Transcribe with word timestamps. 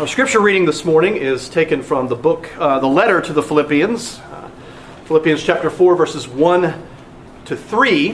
Our 0.00 0.06
scripture 0.06 0.40
reading 0.40 0.64
this 0.64 0.86
morning 0.86 1.18
is 1.18 1.50
taken 1.50 1.82
from 1.82 2.08
the 2.08 2.16
book, 2.16 2.48
uh, 2.56 2.78
the 2.78 2.86
letter 2.86 3.20
to 3.20 3.34
the 3.34 3.42
Philippians, 3.42 4.18
uh, 4.18 4.50
Philippians 5.04 5.42
chapter 5.42 5.68
4, 5.68 5.94
verses 5.94 6.26
1 6.26 6.82
to 7.44 7.54
3. 7.54 8.12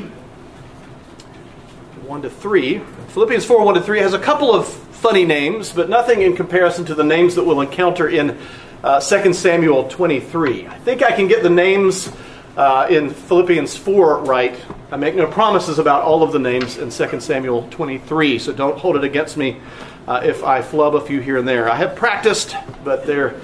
1 2.04 2.22
to 2.22 2.28
3. 2.28 2.78
Philippians 3.10 3.44
4, 3.44 3.64
1 3.64 3.74
to 3.76 3.80
3 3.80 4.00
has 4.00 4.14
a 4.14 4.18
couple 4.18 4.52
of 4.52 4.66
funny 4.66 5.24
names, 5.24 5.72
but 5.72 5.88
nothing 5.88 6.22
in 6.22 6.34
comparison 6.34 6.84
to 6.86 6.94
the 6.96 7.04
names 7.04 7.36
that 7.36 7.44
we'll 7.44 7.60
encounter 7.60 8.08
in 8.08 8.36
uh, 8.82 8.98
2 8.98 9.32
Samuel 9.32 9.86
23. 9.88 10.66
I 10.66 10.78
think 10.80 11.04
I 11.04 11.12
can 11.12 11.28
get 11.28 11.44
the 11.44 11.50
names 11.50 12.10
uh, 12.56 12.88
in 12.90 13.10
Philippians 13.10 13.76
4 13.76 14.24
right. 14.24 14.60
I 14.90 14.96
make 14.96 15.14
no 15.14 15.28
promises 15.28 15.78
about 15.78 16.02
all 16.02 16.24
of 16.24 16.32
the 16.32 16.40
names 16.40 16.78
in 16.78 16.90
2 16.90 17.20
Samuel 17.20 17.68
23, 17.70 18.40
so 18.40 18.52
don't 18.52 18.76
hold 18.76 18.96
it 18.96 19.04
against 19.04 19.36
me 19.36 19.60
uh, 20.06 20.20
if 20.24 20.44
I 20.44 20.62
flub 20.62 20.94
a 20.94 21.00
few 21.00 21.20
here 21.20 21.36
and 21.36 21.46
there. 21.46 21.68
I 21.68 21.76
have 21.76 21.96
practiced, 21.96 22.54
but 22.84 23.06
there, 23.06 23.40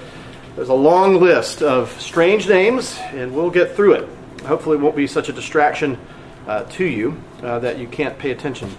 there's 0.55 0.69
a 0.69 0.73
long 0.73 1.19
list 1.19 1.61
of 1.61 1.99
strange 2.01 2.47
names, 2.47 2.97
and 3.11 3.33
we'll 3.33 3.49
get 3.49 3.75
through 3.75 3.93
it. 3.93 4.09
Hopefully, 4.45 4.77
it 4.77 4.81
won't 4.81 4.95
be 4.95 5.07
such 5.07 5.29
a 5.29 5.33
distraction 5.33 5.97
uh, 6.47 6.63
to 6.63 6.85
you 6.85 7.21
uh, 7.41 7.59
that 7.59 7.77
you 7.77 7.87
can't 7.87 8.17
pay 8.17 8.31
attention. 8.31 8.69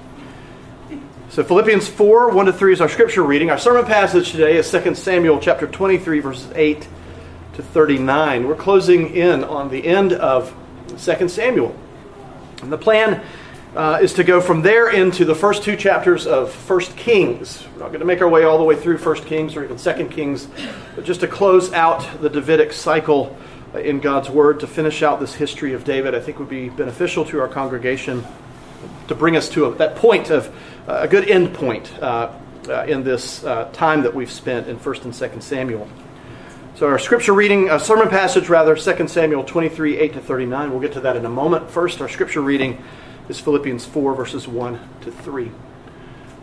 So 1.31 1.43
Philippians 1.43 1.89
4, 1.89 2.31
1 2.31 2.47
to 2.47 2.53
3 2.53 2.73
is 2.75 2.81
our 2.81 2.89
scripture 2.89 3.23
reading. 3.23 3.51
Our 3.51 3.59
sermon 3.59 3.85
passage 3.87 4.31
today 4.31 4.57
is 4.57 4.71
2 4.71 4.95
Samuel 4.95 5.41
chapter 5.41 5.67
23, 5.67 6.21
verses 6.21 6.53
8 6.55 6.87
to 7.55 7.63
39. 7.63 8.47
We're 8.47 8.55
closing 8.55 9.15
in 9.15 9.43
on 9.43 9.69
the 9.69 9.85
end 9.85 10.13
of 10.13 10.55
2 10.97 11.29
Samuel. 11.29 11.75
And 12.63 12.71
the 12.71 12.79
plan 12.79 13.25
uh, 13.77 13.99
is 14.01 14.15
to 14.15 14.25
go 14.25 14.41
from 14.41 14.63
there 14.63 14.91
into 14.91 15.25
the 15.25 15.35
first 15.35 15.65
two 15.65 15.77
chapters 15.77 16.27
of 16.27 16.53
First 16.53 16.97
Kings. 16.97 17.67
We're 17.73 17.81
not 17.81 17.89
going 17.89 18.01
to 18.01 18.07
make 18.07 18.21
our 18.21 18.29
way 18.29 18.45
all 18.45 18.59
the 18.59 18.65
way 18.65 18.77
through 18.77 18.99
First 18.99 19.27
Kings 19.27 19.57
or 19.57 19.65
even 19.65 19.79
Second 19.79 20.11
Kings, 20.11 20.47
but 20.95 21.05
just 21.05 21.21
to 21.21 21.29
close 21.29 21.73
out 21.73 22.09
the 22.21 22.31
Davidic 22.31 22.73
cycle 22.73 23.37
uh, 23.75 23.79
in 23.81 23.99
God's 23.99 24.31
Word, 24.31 24.61
to 24.61 24.69
finish 24.69 25.03
out 25.03 25.19
this 25.19 25.35
history 25.35 25.73
of 25.73 25.85
David, 25.85 26.15
I 26.15 26.21
think 26.21 26.39
would 26.39 26.49
be 26.49 26.69
beneficial 26.69 27.25
to 27.27 27.41
our 27.41 27.49
congregation 27.49 28.25
to 29.09 29.15
bring 29.15 29.37
us 29.37 29.49
to 29.51 29.67
a, 29.67 29.75
that 29.75 29.97
point 29.97 30.31
of 30.31 30.49
uh, 30.87 31.01
a 31.01 31.09
good 31.09 31.29
end 31.29 31.53
point 31.55 31.93
uh, 32.01 32.33
uh, 32.69 32.85
in 32.85 33.03
this 33.03 33.43
uh, 33.45 33.69
time 33.73 34.03
that 34.03 34.15
we've 34.15 34.31
spent 34.31 34.69
in 34.69 34.79
First 34.79 35.05
and 35.05 35.15
Second 35.15 35.43
Samuel. 35.43 35.89
So 36.77 36.87
our 36.89 36.99
scripture 36.99 37.33
reading, 37.33 37.71
a 37.71 37.79
sermon 37.79 38.09
passage 38.09 38.49
rather, 38.49 38.77
2 38.77 39.09
Samuel 39.09 39.45
23, 39.45 39.99
8 39.99 40.13
to 40.15 40.21
39. 40.21 40.71
We'll 40.71 40.81
get 40.81 40.93
to 40.95 41.01
that 41.01 41.17
in 41.17 41.25
a 41.25 41.31
moment. 41.31 41.71
First, 41.71 42.01
our 42.01 42.09
scripture 42.09 42.41
reading 42.41 42.83
is 43.29 43.41
Philippians 43.41 43.85
4, 43.87 44.15
verses 44.15 44.47
1 44.47 44.79
to 45.03 45.11
3. 45.11 45.51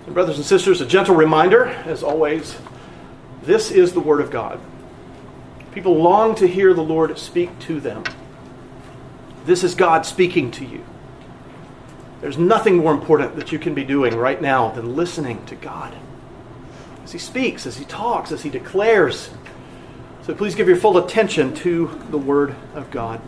And 0.06 0.14
brothers 0.14 0.38
and 0.38 0.46
sisters, 0.46 0.82
a 0.82 0.86
gentle 0.86 1.16
reminder, 1.16 1.66
as 1.66 2.04
always, 2.04 2.58
this 3.44 3.72
is 3.72 3.94
the 3.94 4.00
Word 4.00 4.22
of 4.22 4.32
God. 4.32 4.60
People 5.74 5.96
long 6.02 6.36
to 6.36 6.48
hear 6.48 6.74
the 6.74 6.84
Lord 6.84 7.18
speak 7.18 7.58
to 7.60 7.80
them. 7.80 8.04
This 9.46 9.64
is 9.64 9.76
God 9.76 10.06
speaking 10.06 10.52
to 10.52 10.66
you. 10.66 10.84
There's 12.20 12.38
nothing 12.38 12.78
more 12.78 12.94
important 12.94 13.36
that 13.36 13.52
you 13.52 13.58
can 13.58 13.74
be 13.74 13.84
doing 13.84 14.16
right 14.16 14.40
now 14.42 14.70
than 14.70 14.96
listening 14.96 15.44
to 15.48 15.56
God 15.56 15.96
as 17.04 17.12
He 17.12 17.20
speaks, 17.20 17.66
as 17.66 17.78
He 17.78 17.86
talks, 17.86 18.32
as 18.32 18.44
He 18.44 18.50
declares. 18.50 19.32
So 20.24 20.36
please 20.36 20.54
give 20.54 20.68
your 20.68 20.78
full 20.78 20.98
attention 20.98 21.54
to 21.56 22.00
the 22.10 22.18
Word 22.18 22.56
of 22.76 22.92
God. 22.92 23.22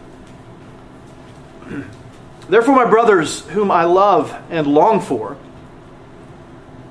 Therefore, 2.50 2.76
my 2.76 2.90
brothers, 2.90 3.42
whom 3.48 3.72
I 3.72 3.86
love 3.86 4.36
and 4.50 4.68
long 4.68 5.00
for, 5.00 5.38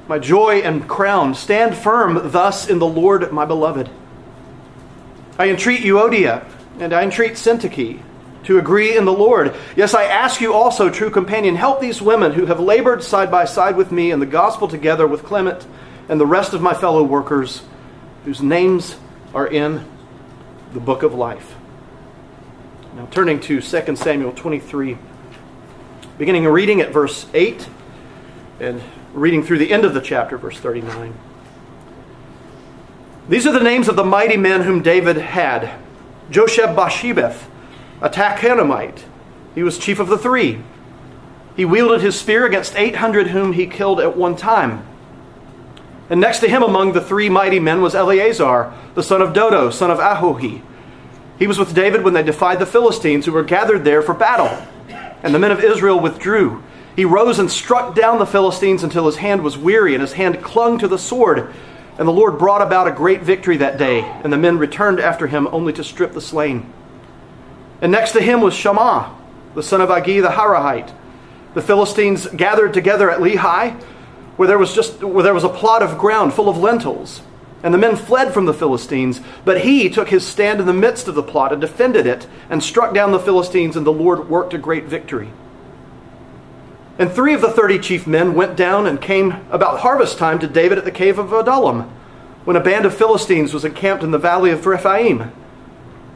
my 0.09 0.19
joy 0.19 0.61
and 0.61 0.89
crown, 0.89 1.34
stand 1.34 1.77
firm 1.77 2.31
thus 2.31 2.69
in 2.69 2.78
the 2.78 2.86
Lord, 2.86 3.33
my 3.33 3.44
beloved. 3.44 3.89
I 5.39 5.48
entreat 5.48 5.81
Euodia 5.81 6.44
and 6.78 6.92
I 6.92 7.03
entreat 7.03 7.33
Syntyche 7.33 8.00
to 8.44 8.59
agree 8.59 8.97
in 8.97 9.04
the 9.04 9.12
Lord. 9.12 9.54
Yes, 9.76 9.94
I 9.94 10.04
ask 10.04 10.41
you 10.41 10.53
also, 10.53 10.91
true 10.91 11.10
companion, 11.10 11.55
help 11.55 11.81
these 11.81 12.03
women 12.03 12.32
who 12.32 12.47
have 12.47 12.59
labored 12.59 13.03
side 13.03 13.31
by 13.31 13.44
side 13.44 13.76
with 13.76 13.93
me 13.93 14.10
in 14.10 14.21
the 14.21 14.26
gospel 14.26 14.69
together 14.69 15.06
with 15.06 15.25
Clement 15.25 15.66
and 16.09 16.21
the 16.21 16.26
rest 16.26 16.53
of 16.53 16.60
my 16.60 16.75
fellow 16.75 17.03
workers 17.03 17.62
whose 18.25 18.43
names 18.43 18.97
are 19.34 19.47
in 19.47 19.84
the 20.75 20.81
book 20.81 21.03
of 21.03 21.15
life. 21.15 21.55
Now, 22.97 23.06
turning 23.10 23.41
to 23.41 23.60
2 23.60 23.97
Samuel 23.97 24.32
23 24.32 24.99
beginning 26.19 26.45
reading 26.47 26.81
at 26.81 26.93
verse 26.93 27.27
8 27.33 27.69
and 28.61 28.83
reading 29.15 29.43
through 29.43 29.59
the 29.59 29.73
end 29.73 29.84
of 29.84 29.95
the 29.95 30.00
chapter, 30.00 30.37
verse 30.37 30.59
39. 30.59 31.15
These 33.28 33.47
are 33.47 33.53
the 33.53 33.61
names 33.61 33.89
of 33.89 33.97
the 33.97 34.05
mighty 34.05 34.37
men 34.37 34.62
whom 34.62 34.83
David 34.83 35.17
had 35.17 35.73
Josheb 36.31 36.75
Basshebeth, 36.75 37.45
a 38.00 38.11
Tahchemonite. 38.11 39.05
He 39.55 39.62
was 39.62 39.78
chief 39.78 39.99
of 39.99 40.09
the 40.09 40.19
three. 40.19 40.62
He 41.56 41.65
wielded 41.65 42.00
his 42.00 42.19
spear 42.19 42.47
against 42.47 42.77
800 42.77 43.29
whom 43.29 43.53
he 43.53 43.67
killed 43.67 44.00
at 44.00 44.17
one 44.17 44.37
time. 44.37 44.87
And 46.11 46.21
next 46.21 46.41
to 46.41 46.49
him 46.49 46.62
among 46.62 46.93
the 46.93 47.00
three 47.00 47.29
mighty 47.29 47.61
men 47.61 47.81
was 47.81 47.94
Eleazar, 47.94 48.73
the 48.94 49.03
son 49.03 49.23
of 49.23 49.33
Dodo, 49.33 49.71
son 49.71 49.91
of 49.91 49.99
Ahohi. 49.99 50.62
He 51.39 51.47
was 51.47 51.59
with 51.59 51.75
David 51.75 52.03
when 52.03 52.15
they 52.15 52.23
defied 52.23 52.59
the 52.59 52.67
Philistines 52.67 53.27
who 53.27 53.33
were 53.33 53.43
gathered 53.43 53.84
there 53.84 54.03
for 54.03 54.15
battle 54.15 54.67
and 55.22 55.34
the 55.34 55.38
men 55.38 55.53
of 55.53 55.62
Israel 55.62 56.00
withdrew. 56.00 56.62
He 56.97 57.05
rose 57.05 57.38
and 57.38 57.50
struck 57.50 57.94
down 57.94 58.19
the 58.19 58.27
Philistines 58.27 58.83
until 58.83 59.06
his 59.06 59.16
hand 59.16 59.43
was 59.43 59.56
weary 59.56 59.94
and 59.94 60.03
his 60.03 60.12
hand 60.12 60.43
clung 60.43 60.78
to 60.78 60.88
the 60.88 60.99
sword. 60.99 61.53
And 61.99 62.09
the 62.09 62.12
Lord 62.12 62.38
brought 62.38 62.62
about 62.62 62.88
a 62.88 62.93
great 62.93 63.22
victory 63.22 63.59
that 63.59 63.78
day, 63.78 64.00
and 64.00 64.32
the 64.32 64.38
men 64.38 64.59
returned 64.59 65.00
after 65.00 65.27
him 65.27 65.47
only 65.49 65.72
to 65.75 65.84
strip 65.84 66.12
the 66.12 66.21
slain. 66.21 66.72
And 67.81 67.93
next 67.93 68.12
to 68.12 68.21
him 68.21 68.41
was 68.41 68.55
Shammah, 68.55 69.15
the 69.55 69.62
son 69.62 69.81
of 69.81 69.91
Agee 69.91 70.22
the 70.22 70.31
Hararite. 70.31 70.93
The 71.55 71.62
Philistines 71.62 72.27
gathered 72.28 72.72
together 72.72 73.11
at 73.11 73.21
Lehi, 73.21 73.81
where 74.37 74.49
there 74.49 74.59
was 74.59 74.75
just 74.75 75.03
where 75.03 75.22
there 75.22 75.34
was 75.34 75.44
a 75.44 75.49
plot 75.49 75.82
of 75.82 75.99
ground 75.99 76.32
full 76.32 76.49
of 76.49 76.56
lentils. 76.56 77.22
And 77.62 77.73
the 77.73 77.78
men 77.78 77.97
fled 77.97 78.34
from 78.34 78.47
the 78.47 78.55
Philistines, 78.55 79.21
but 79.45 79.61
he 79.61 79.89
took 79.89 80.09
his 80.09 80.27
stand 80.27 80.59
in 80.61 80.67
the 80.67 80.73
midst 80.73 81.06
of 81.06 81.15
the 81.15 81.23
plot 81.23 81.53
and 81.53 81.61
defended 81.61 82.06
it, 82.06 82.27
and 82.50 82.62
struck 82.62 82.93
down 82.93 83.12
the 83.12 83.21
Philistines, 83.21 83.77
and 83.77 83.87
the 83.87 83.93
Lord 83.93 84.28
worked 84.28 84.55
a 84.55 84.59
great 84.59 84.84
victory. 84.84 85.31
And 86.99 87.11
three 87.11 87.34
of 87.34 87.41
the 87.41 87.50
thirty 87.50 87.78
chief 87.78 88.06
men 88.06 88.34
went 88.34 88.56
down 88.56 88.87
and 88.87 89.00
came 89.00 89.45
about 89.50 89.81
harvest 89.81 90.19
time 90.19 90.39
to 90.41 90.47
David 90.47 90.78
at 90.78 90.84
the 90.84 90.91
cave 90.91 91.19
of 91.19 91.33
Adullam, 91.33 91.91
when 92.45 92.56
a 92.56 92.61
band 92.61 92.84
of 92.84 92.97
Philistines 92.97 93.55
was 93.55 93.65
encamped 93.65 94.03
in 94.03 94.11
the 94.11 94.19
valley 94.19 94.50
of 94.50 94.67
Rephaim. 94.67 95.33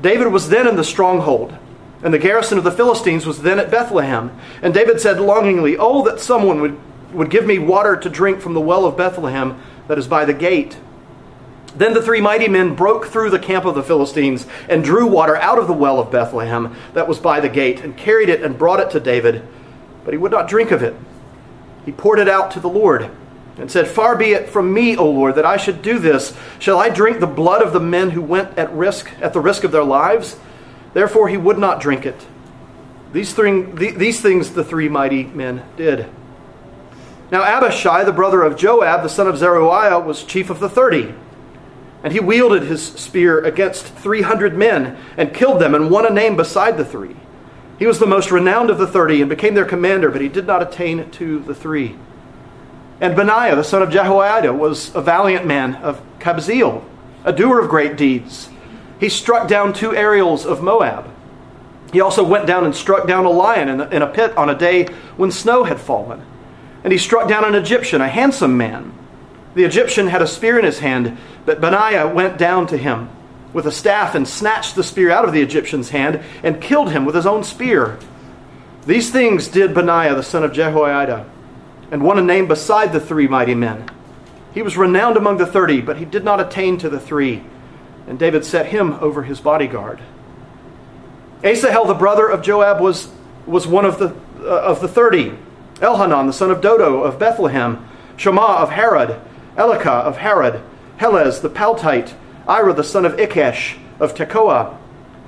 David 0.02 0.28
was 0.28 0.48
then 0.48 0.66
in 0.66 0.76
the 0.76 0.84
stronghold, 0.84 1.56
and 2.02 2.12
the 2.12 2.18
garrison 2.18 2.58
of 2.58 2.64
the 2.64 2.72
Philistines 2.72 3.24
was 3.24 3.42
then 3.42 3.58
at 3.58 3.70
Bethlehem. 3.70 4.36
And 4.60 4.74
David 4.74 5.00
said 5.00 5.20
longingly, 5.20 5.76
Oh, 5.78 6.04
that 6.04 6.20
someone 6.20 6.60
would, 6.60 6.78
would 7.12 7.30
give 7.30 7.46
me 7.46 7.58
water 7.58 7.96
to 7.96 8.10
drink 8.10 8.40
from 8.40 8.54
the 8.54 8.60
well 8.60 8.84
of 8.84 8.96
Bethlehem 8.96 9.60
that 9.88 9.98
is 9.98 10.06
by 10.06 10.24
the 10.24 10.34
gate. 10.34 10.76
Then 11.76 11.92
the 11.92 12.02
three 12.02 12.20
mighty 12.20 12.48
men 12.48 12.74
broke 12.74 13.06
through 13.06 13.30
the 13.30 13.38
camp 13.38 13.64
of 13.66 13.74
the 13.74 13.82
Philistines 13.82 14.46
and 14.68 14.82
drew 14.82 15.06
water 15.06 15.36
out 15.36 15.58
of 15.58 15.66
the 15.66 15.74
well 15.74 16.00
of 16.00 16.10
Bethlehem 16.10 16.74
that 16.94 17.06
was 17.06 17.18
by 17.18 17.40
the 17.40 17.48
gate 17.48 17.80
and 17.80 17.96
carried 17.96 18.28
it 18.28 18.42
and 18.42 18.58
brought 18.58 18.80
it 18.80 18.90
to 18.90 19.00
David. 19.00 19.46
But 20.04 20.14
he 20.14 20.18
would 20.18 20.32
not 20.32 20.48
drink 20.48 20.70
of 20.70 20.82
it. 20.82 20.94
He 21.84 21.92
poured 21.92 22.18
it 22.18 22.28
out 22.28 22.50
to 22.52 22.60
the 22.60 22.68
Lord 22.68 23.10
and 23.58 23.70
said, 23.70 23.88
Far 23.88 24.16
be 24.16 24.32
it 24.32 24.48
from 24.48 24.72
me, 24.72 24.96
O 24.96 25.08
Lord, 25.08 25.34
that 25.34 25.44
I 25.44 25.56
should 25.56 25.82
do 25.82 25.98
this. 25.98 26.36
Shall 26.58 26.78
I 26.78 26.88
drink 26.88 27.20
the 27.20 27.26
blood 27.26 27.62
of 27.62 27.72
the 27.72 27.80
men 27.80 28.10
who 28.10 28.22
went 28.22 28.58
at 28.58 28.72
risk 28.72 29.10
at 29.20 29.32
the 29.32 29.40
risk 29.40 29.62
of 29.64 29.72
their 29.72 29.84
lives? 29.84 30.38
Therefore 30.94 31.28
he 31.28 31.36
would 31.36 31.58
not 31.58 31.80
drink 31.80 32.06
it. 32.06 32.26
These, 33.12 33.34
three, 33.34 33.62
these 33.62 34.20
things 34.20 34.50
the 34.50 34.64
three 34.64 34.88
mighty 34.88 35.24
men 35.24 35.62
did. 35.76 36.08
Now 37.30 37.42
Abishai, 37.42 38.04
the 38.04 38.12
brother 38.12 38.42
of 38.42 38.56
Joab, 38.56 39.02
the 39.02 39.08
son 39.08 39.26
of 39.26 39.36
Zeruiah, 39.36 40.00
was 40.00 40.24
chief 40.24 40.48
of 40.48 40.60
the 40.60 40.68
thirty. 40.68 41.14
And 42.02 42.12
he 42.12 42.20
wielded 42.20 42.62
his 42.62 42.82
spear 42.82 43.40
against 43.44 43.86
300 43.86 44.56
men 44.56 44.96
and 45.16 45.34
killed 45.34 45.60
them 45.60 45.74
and 45.74 45.90
won 45.90 46.06
a 46.06 46.10
name 46.10 46.36
beside 46.36 46.76
the 46.76 46.84
three. 46.84 47.16
He 47.78 47.86
was 47.86 47.98
the 47.98 48.06
most 48.06 48.30
renowned 48.30 48.70
of 48.70 48.78
the 48.78 48.86
30 48.86 49.22
and 49.22 49.28
became 49.28 49.54
their 49.54 49.64
commander, 49.64 50.10
but 50.10 50.20
he 50.20 50.28
did 50.28 50.46
not 50.46 50.62
attain 50.62 51.10
to 51.12 51.40
the 51.40 51.54
three. 51.54 51.96
And 53.00 53.14
Benaiah, 53.14 53.56
the 53.56 53.64
son 53.64 53.82
of 53.82 53.90
Jehoiada, 53.90 54.52
was 54.52 54.94
a 54.94 55.02
valiant 55.02 55.46
man 55.46 55.74
of 55.76 56.00
Kabzeel, 56.18 56.82
a 57.24 57.32
doer 57.32 57.60
of 57.60 57.68
great 57.68 57.96
deeds. 57.96 58.48
He 58.98 59.10
struck 59.10 59.48
down 59.48 59.74
two 59.74 59.94
Ariels 59.94 60.46
of 60.46 60.62
Moab. 60.62 61.10
He 61.92 62.00
also 62.00 62.24
went 62.24 62.46
down 62.46 62.64
and 62.64 62.74
struck 62.74 63.06
down 63.06 63.26
a 63.26 63.30
lion 63.30 63.68
in 63.92 64.02
a 64.02 64.06
pit 64.06 64.36
on 64.36 64.48
a 64.48 64.58
day 64.58 64.86
when 65.16 65.30
snow 65.30 65.64
had 65.64 65.78
fallen. 65.78 66.24
And 66.82 66.92
he 66.92 66.98
struck 66.98 67.28
down 67.28 67.44
an 67.44 67.54
Egyptian, 67.54 68.00
a 68.00 68.08
handsome 68.08 68.56
man. 68.56 68.92
The 69.56 69.64
Egyptian 69.64 70.08
had 70.08 70.20
a 70.20 70.26
spear 70.26 70.58
in 70.58 70.66
his 70.66 70.80
hand 70.80 71.16
but 71.46 71.62
Benaiah 71.62 72.08
went 72.08 72.36
down 72.36 72.66
to 72.66 72.76
him 72.76 73.08
with 73.54 73.66
a 73.66 73.72
staff 73.72 74.14
and 74.14 74.28
snatched 74.28 74.74
the 74.74 74.82
spear 74.82 75.10
out 75.10 75.24
of 75.24 75.32
the 75.32 75.40
Egyptian's 75.40 75.88
hand 75.90 76.20
and 76.42 76.60
killed 76.60 76.90
him 76.90 77.06
with 77.06 77.14
his 77.14 77.24
own 77.24 77.42
spear. 77.42 77.98
These 78.84 79.10
things 79.10 79.48
did 79.48 79.72
Benaiah 79.72 80.14
the 80.14 80.22
son 80.22 80.44
of 80.44 80.52
Jehoiada, 80.52 81.24
and 81.90 82.02
won 82.02 82.18
a 82.18 82.22
name 82.22 82.46
beside 82.46 82.92
the 82.92 83.00
three 83.00 83.26
mighty 83.26 83.54
men. 83.54 83.88
He 84.52 84.60
was 84.60 84.76
renowned 84.76 85.16
among 85.16 85.38
the 85.38 85.46
thirty, 85.46 85.80
but 85.80 85.96
he 85.96 86.04
did 86.04 86.22
not 86.22 86.40
attain 86.40 86.76
to 86.78 86.90
the 86.90 87.00
three. 87.00 87.42
And 88.06 88.18
David 88.18 88.44
set 88.44 88.66
him 88.66 88.92
over 88.94 89.22
his 89.22 89.40
bodyguard. 89.40 90.00
Asahel, 91.42 91.86
the 91.86 91.94
brother 91.94 92.28
of 92.28 92.42
Joab, 92.42 92.80
was, 92.80 93.08
was 93.46 93.66
one 93.66 93.84
of 93.84 93.98
the, 93.98 94.14
uh, 94.40 94.62
of 94.62 94.80
the 94.80 94.88
thirty. 94.88 95.32
Elhanan, 95.76 96.26
the 96.26 96.32
son 96.32 96.50
of 96.50 96.60
Dodo 96.60 97.02
of 97.02 97.18
Bethlehem. 97.18 97.88
Shammah 98.16 98.58
of 98.58 98.70
Harod. 98.70 99.20
Elika 99.56 99.86
of 99.86 100.18
Harod. 100.18 100.62
Helez 100.98 101.40
the 101.40 101.50
Paltite. 101.50 102.14
Ira, 102.48 102.72
the 102.72 102.84
son 102.84 103.04
of 103.04 103.12
Ikkesh 103.16 103.78
of 103.98 104.14
Tekoa. 104.14 104.76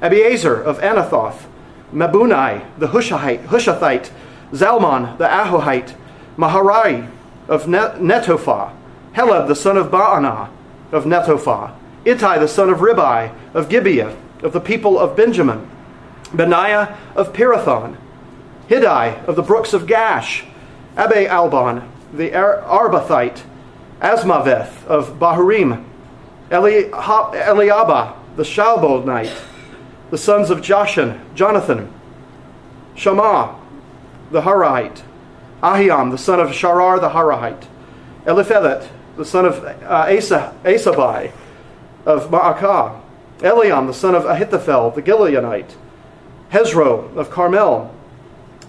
Abiezer 0.00 0.62
of 0.62 0.78
Anathoth. 0.78 1.46
Mebunnai 1.92 2.64
the 2.78 2.88
Hushathite. 2.88 4.10
Zalmon, 4.52 5.19
the 5.19 5.26
Ahohite. 5.26 5.94
Maharai 6.36 7.10
of 7.48 7.64
Netophah. 7.64 8.72
Heleb, 9.14 9.48
the 9.48 9.56
son 9.56 9.76
of 9.76 9.90
Baanah 9.90 10.50
of 10.92 11.04
Netophah. 11.04 11.75
Ittai, 12.04 12.38
the 12.38 12.48
son 12.48 12.70
of 12.70 12.78
Ribai 12.78 13.34
of 13.54 13.69
Gibeah, 13.69 14.16
of 14.42 14.52
the 14.52 14.60
people 14.60 14.98
of 14.98 15.16
Benjamin. 15.16 15.69
Benaiah 16.32 16.96
of 17.16 17.32
Pirathon, 17.32 17.96
Hiddai 18.69 19.25
of 19.25 19.34
the 19.36 19.42
brooks 19.42 19.72
of 19.72 19.84
Gaash, 19.84 20.44
Abe 20.96 21.26
Albon, 21.28 21.88
the 22.12 22.30
Arbathite, 22.30 23.42
Azmaveth 24.00 24.85
of 24.87 25.19
Bahurim, 25.19 25.85
Eliahba, 26.50 28.17
the 28.37 28.43
Shaalbonite, 28.43 29.37
the 30.11 30.19
sons 30.19 30.50
of 30.50 30.61
Jashen, 30.61 31.21
Jonathan, 31.35 31.93
Shammah, 32.95 33.59
the 34.31 34.43
Hararite, 34.43 35.03
Ahiam, 35.62 36.11
the 36.11 36.19
son 36.19 36.39
of 36.39 36.49
Sharar 36.49 37.00
the 37.00 37.11
Hararite, 37.11 37.67
Eliphelet, 38.25 38.89
the 39.17 39.25
son 39.25 39.45
of 39.45 39.65
uh, 39.65 40.06
Asa, 40.09 40.55
Asabai 40.65 41.33
of 42.06 42.31
Maacah, 42.31 43.00
Eliam, 43.39 43.87
the 43.87 43.95
son 43.95 44.15
of 44.15 44.25
Ahithophel, 44.25 44.91
the 44.93 45.03
Gilonite, 45.03 45.75
Hezro 46.50 47.15
of 47.17 47.31
Carmel, 47.31 47.93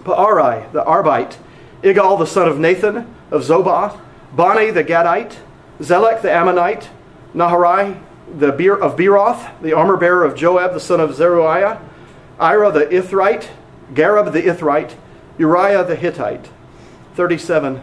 Paarai 0.02 0.70
the 0.72 0.82
Arbite, 0.82 1.36
Igal 1.82 2.18
the 2.18 2.26
son 2.26 2.48
of 2.48 2.58
Nathan 2.58 2.96
of 3.30 3.42
Zobah, 3.42 3.98
Bani 4.32 4.70
the 4.70 4.84
Gadite, 4.84 5.36
Zelek 5.80 6.22
the 6.22 6.30
Ammonite, 6.30 6.88
Naharai 7.34 8.00
the 8.38 8.52
Beer 8.52 8.76
of 8.76 8.96
Beeroth, 8.96 9.60
the 9.60 9.72
armor 9.72 9.96
bearer 9.96 10.24
of 10.24 10.36
Joab 10.36 10.72
the 10.72 10.80
son 10.80 11.00
of 11.00 11.14
Zeruiah, 11.14 11.80
Ira 12.38 12.70
the 12.70 12.86
Ithrite, 12.86 13.48
Gareb 13.92 14.32
the 14.32 14.42
Ithrite, 14.42 14.94
Uriah 15.38 15.84
the 15.84 15.96
Hittite. 15.96 16.48
37 17.14 17.82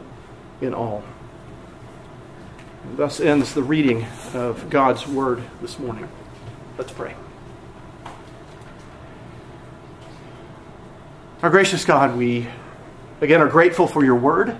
in 0.62 0.74
all. 0.74 1.04
Thus 2.96 3.20
ends 3.20 3.54
the 3.54 3.62
reading 3.64 4.06
of 4.34 4.70
God's 4.70 5.06
word 5.08 5.44
this 5.62 5.78
morning. 5.78 6.08
Let's 6.78 6.92
pray. 6.92 7.16
Our 11.44 11.50
gracious 11.50 11.86
God, 11.86 12.18
we 12.18 12.48
again 13.22 13.42
are 13.42 13.50
grateful 13.50 13.86
for 13.86 14.04
your 14.04 14.16
word. 14.16 14.56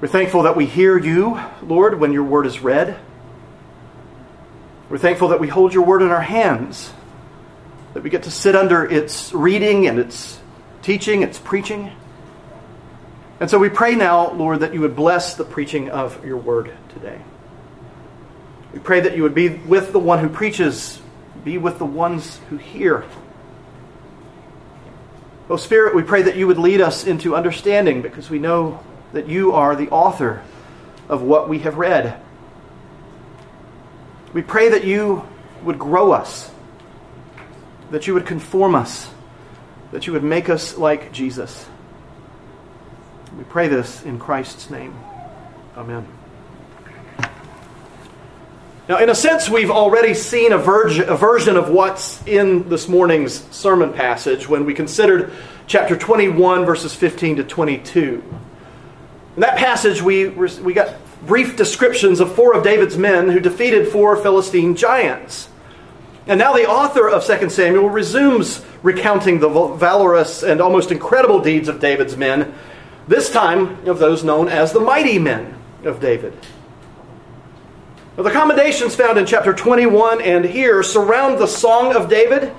We're 0.00 0.06
thankful 0.06 0.44
that 0.44 0.54
we 0.54 0.66
hear 0.66 0.96
you, 0.96 1.40
Lord, 1.60 1.98
when 1.98 2.12
your 2.12 2.22
word 2.22 2.46
is 2.46 2.60
read. 2.60 2.96
We're 4.88 4.98
thankful 4.98 5.28
that 5.28 5.40
we 5.40 5.48
hold 5.48 5.74
your 5.74 5.84
word 5.84 6.02
in 6.02 6.10
our 6.10 6.20
hands, 6.20 6.92
that 7.94 8.04
we 8.04 8.08
get 8.08 8.22
to 8.22 8.30
sit 8.30 8.54
under 8.54 8.84
its 8.84 9.32
reading 9.32 9.88
and 9.88 9.98
its 9.98 10.38
teaching, 10.82 11.22
its 11.22 11.40
preaching. 11.40 11.90
And 13.40 13.50
so 13.50 13.58
we 13.58 13.68
pray 13.68 13.96
now, 13.96 14.30
Lord, 14.30 14.60
that 14.60 14.72
you 14.72 14.82
would 14.82 14.94
bless 14.94 15.34
the 15.34 15.44
preaching 15.44 15.90
of 15.90 16.24
your 16.24 16.36
word 16.36 16.72
today. 16.90 17.20
We 18.72 18.78
pray 18.78 19.00
that 19.00 19.16
you 19.16 19.24
would 19.24 19.34
be 19.34 19.48
with 19.48 19.90
the 19.90 19.98
one 19.98 20.20
who 20.20 20.28
preaches, 20.28 21.00
be 21.42 21.58
with 21.58 21.78
the 21.78 21.84
ones 21.84 22.38
who 22.50 22.56
hear. 22.56 23.04
Oh, 25.50 25.56
Spirit, 25.56 25.96
we 25.96 26.04
pray 26.04 26.22
that 26.22 26.36
you 26.36 26.46
would 26.46 26.58
lead 26.58 26.80
us 26.80 27.04
into 27.04 27.34
understanding 27.34 28.00
because 28.00 28.30
we 28.30 28.38
know 28.38 28.80
that 29.12 29.28
you 29.28 29.52
are 29.52 29.74
the 29.74 29.88
author 29.90 30.42
of 31.08 31.22
what 31.22 31.48
we 31.48 31.60
have 31.60 31.76
read. 31.76 32.20
We 34.32 34.42
pray 34.42 34.68
that 34.68 34.84
you 34.84 35.26
would 35.62 35.78
grow 35.78 36.12
us, 36.12 36.50
that 37.90 38.06
you 38.06 38.14
would 38.14 38.26
conform 38.26 38.74
us, 38.74 39.10
that 39.90 40.06
you 40.06 40.12
would 40.12 40.22
make 40.22 40.48
us 40.48 40.76
like 40.76 41.12
Jesus. 41.12 41.66
We 43.36 43.44
pray 43.44 43.68
this 43.68 44.02
in 44.04 44.18
Christ's 44.18 44.68
name. 44.70 44.94
Amen. 45.76 46.06
Now, 48.88 48.98
in 48.98 49.10
a 49.10 49.14
sense, 49.14 49.50
we've 49.50 49.70
already 49.70 50.14
seen 50.14 50.52
a, 50.52 50.56
a, 50.56 51.16
version 51.16 51.56
of 51.58 51.68
what's 51.68 52.26
in 52.26 52.70
this 52.70 52.88
morning's 52.88 53.34
sermon 53.54 53.92
passage 53.92 54.48
when 54.48 54.64
we 54.64 54.72
considered 54.72 55.30
chapter 55.66 55.94
21, 55.94 56.64
verses 56.64 56.94
15 56.94 57.36
to 57.36 57.44
22. 57.44 58.22
In 59.38 59.42
that 59.42 59.56
passage, 59.56 60.02
we, 60.02 60.30
we 60.30 60.72
got 60.72 60.96
brief 61.24 61.54
descriptions 61.54 62.18
of 62.18 62.34
four 62.34 62.54
of 62.54 62.64
David's 62.64 62.98
men 62.98 63.28
who 63.28 63.38
defeated 63.38 63.86
four 63.86 64.16
Philistine 64.16 64.74
giants. 64.74 65.48
And 66.26 66.40
now 66.40 66.54
the 66.54 66.68
author 66.68 67.08
of 67.08 67.24
2 67.24 67.48
Samuel 67.48 67.88
resumes 67.88 68.64
recounting 68.82 69.38
the 69.38 69.48
valorous 69.48 70.42
and 70.42 70.60
almost 70.60 70.90
incredible 70.90 71.38
deeds 71.38 71.68
of 71.68 71.78
David's 71.78 72.16
men, 72.16 72.52
this 73.06 73.30
time 73.30 73.86
of 73.86 74.00
those 74.00 74.24
known 74.24 74.48
as 74.48 74.72
the 74.72 74.80
mighty 74.80 75.20
men 75.20 75.54
of 75.84 76.00
David. 76.00 76.34
Well, 78.16 78.24
the 78.24 78.32
commendations 78.32 78.96
found 78.96 79.18
in 79.18 79.26
chapter 79.26 79.54
21 79.54 80.20
and 80.20 80.46
here 80.46 80.82
surround 80.82 81.38
the 81.38 81.46
Song 81.46 81.94
of 81.94 82.08
David 82.08 82.52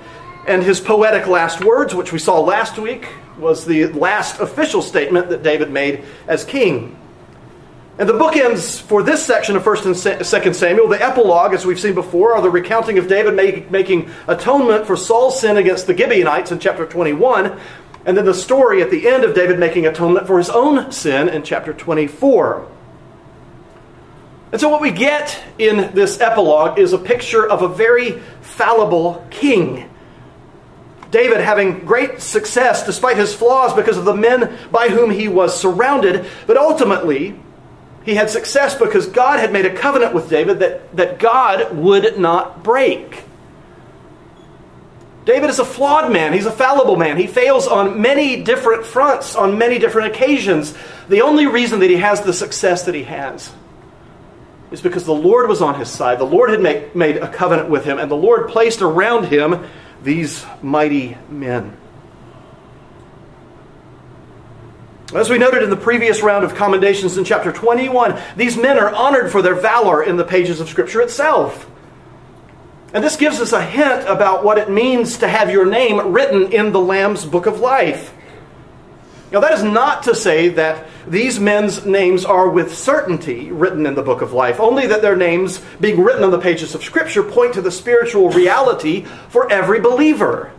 and 0.46 0.62
his 0.62 0.80
poetic 0.80 1.26
last 1.26 1.64
words, 1.64 1.94
which 1.94 2.12
we 2.12 2.18
saw 2.18 2.40
last 2.40 2.78
week 2.78 3.08
was 3.38 3.64
the 3.64 3.86
last 3.86 4.40
official 4.40 4.82
statement 4.82 5.28
that 5.30 5.42
David 5.42 5.70
made 5.70 6.04
as 6.26 6.44
king. 6.44 6.96
And 7.98 8.08
the 8.08 8.14
bookends 8.14 8.80
for 8.80 9.02
this 9.02 9.24
section 9.24 9.56
of 9.56 9.62
1st 9.62 9.84
and 9.86 9.94
2nd 9.94 10.54
Samuel, 10.54 10.88
the 10.88 11.02
epilogue, 11.04 11.52
as 11.52 11.66
we've 11.66 11.78
seen 11.78 11.94
before, 11.94 12.32
are 12.32 12.40
the 12.40 12.48
recounting 12.48 12.96
of 12.96 13.08
David 13.08 13.34
make, 13.34 13.70
making 13.70 14.10
atonement 14.26 14.86
for 14.86 14.96
Saul's 14.96 15.38
sin 15.38 15.58
against 15.58 15.86
the 15.86 15.94
Gibeonites 15.94 16.50
in 16.50 16.58
chapter 16.58 16.86
21, 16.86 17.60
and 18.06 18.16
then 18.16 18.24
the 18.24 18.32
story 18.32 18.80
at 18.80 18.90
the 18.90 19.06
end 19.06 19.24
of 19.24 19.34
David 19.34 19.58
making 19.58 19.86
atonement 19.86 20.26
for 20.26 20.38
his 20.38 20.48
own 20.48 20.90
sin 20.90 21.28
in 21.28 21.42
chapter 21.42 21.74
24. 21.74 22.66
And 24.52 24.60
so, 24.60 24.70
what 24.70 24.80
we 24.80 24.92
get 24.92 25.38
in 25.58 25.94
this 25.94 26.20
epilogue 26.20 26.78
is 26.78 26.94
a 26.94 26.98
picture 26.98 27.46
of 27.46 27.60
a 27.60 27.68
very 27.68 28.20
fallible 28.40 29.26
king. 29.28 29.89
David 31.10 31.40
having 31.40 31.80
great 31.80 32.20
success 32.20 32.86
despite 32.86 33.16
his 33.16 33.34
flaws 33.34 33.74
because 33.74 33.96
of 33.96 34.04
the 34.04 34.14
men 34.14 34.56
by 34.70 34.88
whom 34.88 35.10
he 35.10 35.28
was 35.28 35.58
surrounded, 35.58 36.26
but 36.46 36.56
ultimately, 36.56 37.38
he 38.04 38.14
had 38.14 38.30
success 38.30 38.74
because 38.74 39.06
God 39.06 39.40
had 39.40 39.52
made 39.52 39.66
a 39.66 39.74
covenant 39.74 40.14
with 40.14 40.30
David 40.30 40.60
that, 40.60 40.96
that 40.96 41.18
God 41.18 41.76
would 41.76 42.18
not 42.18 42.62
break. 42.62 43.24
David 45.24 45.50
is 45.50 45.58
a 45.58 45.64
flawed 45.64 46.10
man. 46.12 46.32
He's 46.32 46.46
a 46.46 46.52
fallible 46.52 46.96
man. 46.96 47.16
He 47.16 47.26
fails 47.26 47.68
on 47.68 48.00
many 48.00 48.42
different 48.42 48.86
fronts, 48.86 49.36
on 49.36 49.58
many 49.58 49.78
different 49.78 50.14
occasions. 50.14 50.74
The 51.08 51.20
only 51.20 51.46
reason 51.46 51.80
that 51.80 51.90
he 51.90 51.96
has 51.96 52.22
the 52.22 52.32
success 52.32 52.84
that 52.84 52.94
he 52.94 53.04
has 53.04 53.52
is 54.70 54.80
because 54.80 55.04
the 55.04 55.12
Lord 55.12 55.48
was 55.48 55.60
on 55.60 55.78
his 55.78 55.90
side. 55.90 56.18
The 56.18 56.24
Lord 56.24 56.50
had 56.50 56.60
make, 56.60 56.96
made 56.96 57.16
a 57.18 57.28
covenant 57.28 57.68
with 57.68 57.84
him, 57.84 57.98
and 57.98 58.10
the 58.10 58.16
Lord 58.16 58.48
placed 58.48 58.82
around 58.82 59.24
him 59.24 59.64
these 60.02 60.44
mighty 60.62 61.16
men. 61.28 61.76
As 65.14 65.28
we 65.28 65.38
noted 65.38 65.64
in 65.64 65.70
the 65.70 65.76
previous 65.76 66.22
round 66.22 66.44
of 66.44 66.54
commendations 66.54 67.18
in 67.18 67.24
chapter 67.24 67.50
21, 67.50 68.20
these 68.36 68.56
men 68.56 68.78
are 68.78 68.94
honored 68.94 69.32
for 69.32 69.42
their 69.42 69.56
valor 69.56 70.04
in 70.04 70.16
the 70.16 70.24
pages 70.24 70.60
of 70.60 70.68
Scripture 70.68 71.00
itself. 71.00 71.68
And 72.94 73.02
this 73.02 73.16
gives 73.16 73.40
us 73.40 73.52
a 73.52 73.64
hint 73.64 74.08
about 74.08 74.44
what 74.44 74.58
it 74.58 74.70
means 74.70 75.18
to 75.18 75.28
have 75.28 75.50
your 75.50 75.66
name 75.66 76.12
written 76.12 76.52
in 76.52 76.72
the 76.72 76.80
Lamb's 76.80 77.24
book 77.24 77.46
of 77.46 77.58
life. 77.60 78.14
Now, 79.32 79.38
that 79.40 79.52
is 79.52 79.62
not 79.62 80.02
to 80.04 80.14
say 80.14 80.48
that 80.50 80.88
these 81.06 81.38
men's 81.38 81.86
names 81.86 82.24
are 82.24 82.48
with 82.48 82.76
certainty 82.76 83.52
written 83.52 83.86
in 83.86 83.94
the 83.94 84.02
book 84.02 84.22
of 84.22 84.32
life, 84.32 84.58
only 84.58 84.88
that 84.88 85.02
their 85.02 85.14
names, 85.14 85.60
being 85.80 86.02
written 86.02 86.24
on 86.24 86.32
the 86.32 86.38
pages 86.38 86.74
of 86.74 86.82
Scripture, 86.82 87.22
point 87.22 87.54
to 87.54 87.62
the 87.62 87.70
spiritual 87.70 88.30
reality 88.30 89.04
for 89.28 89.50
every 89.50 89.78
believer. 89.78 90.50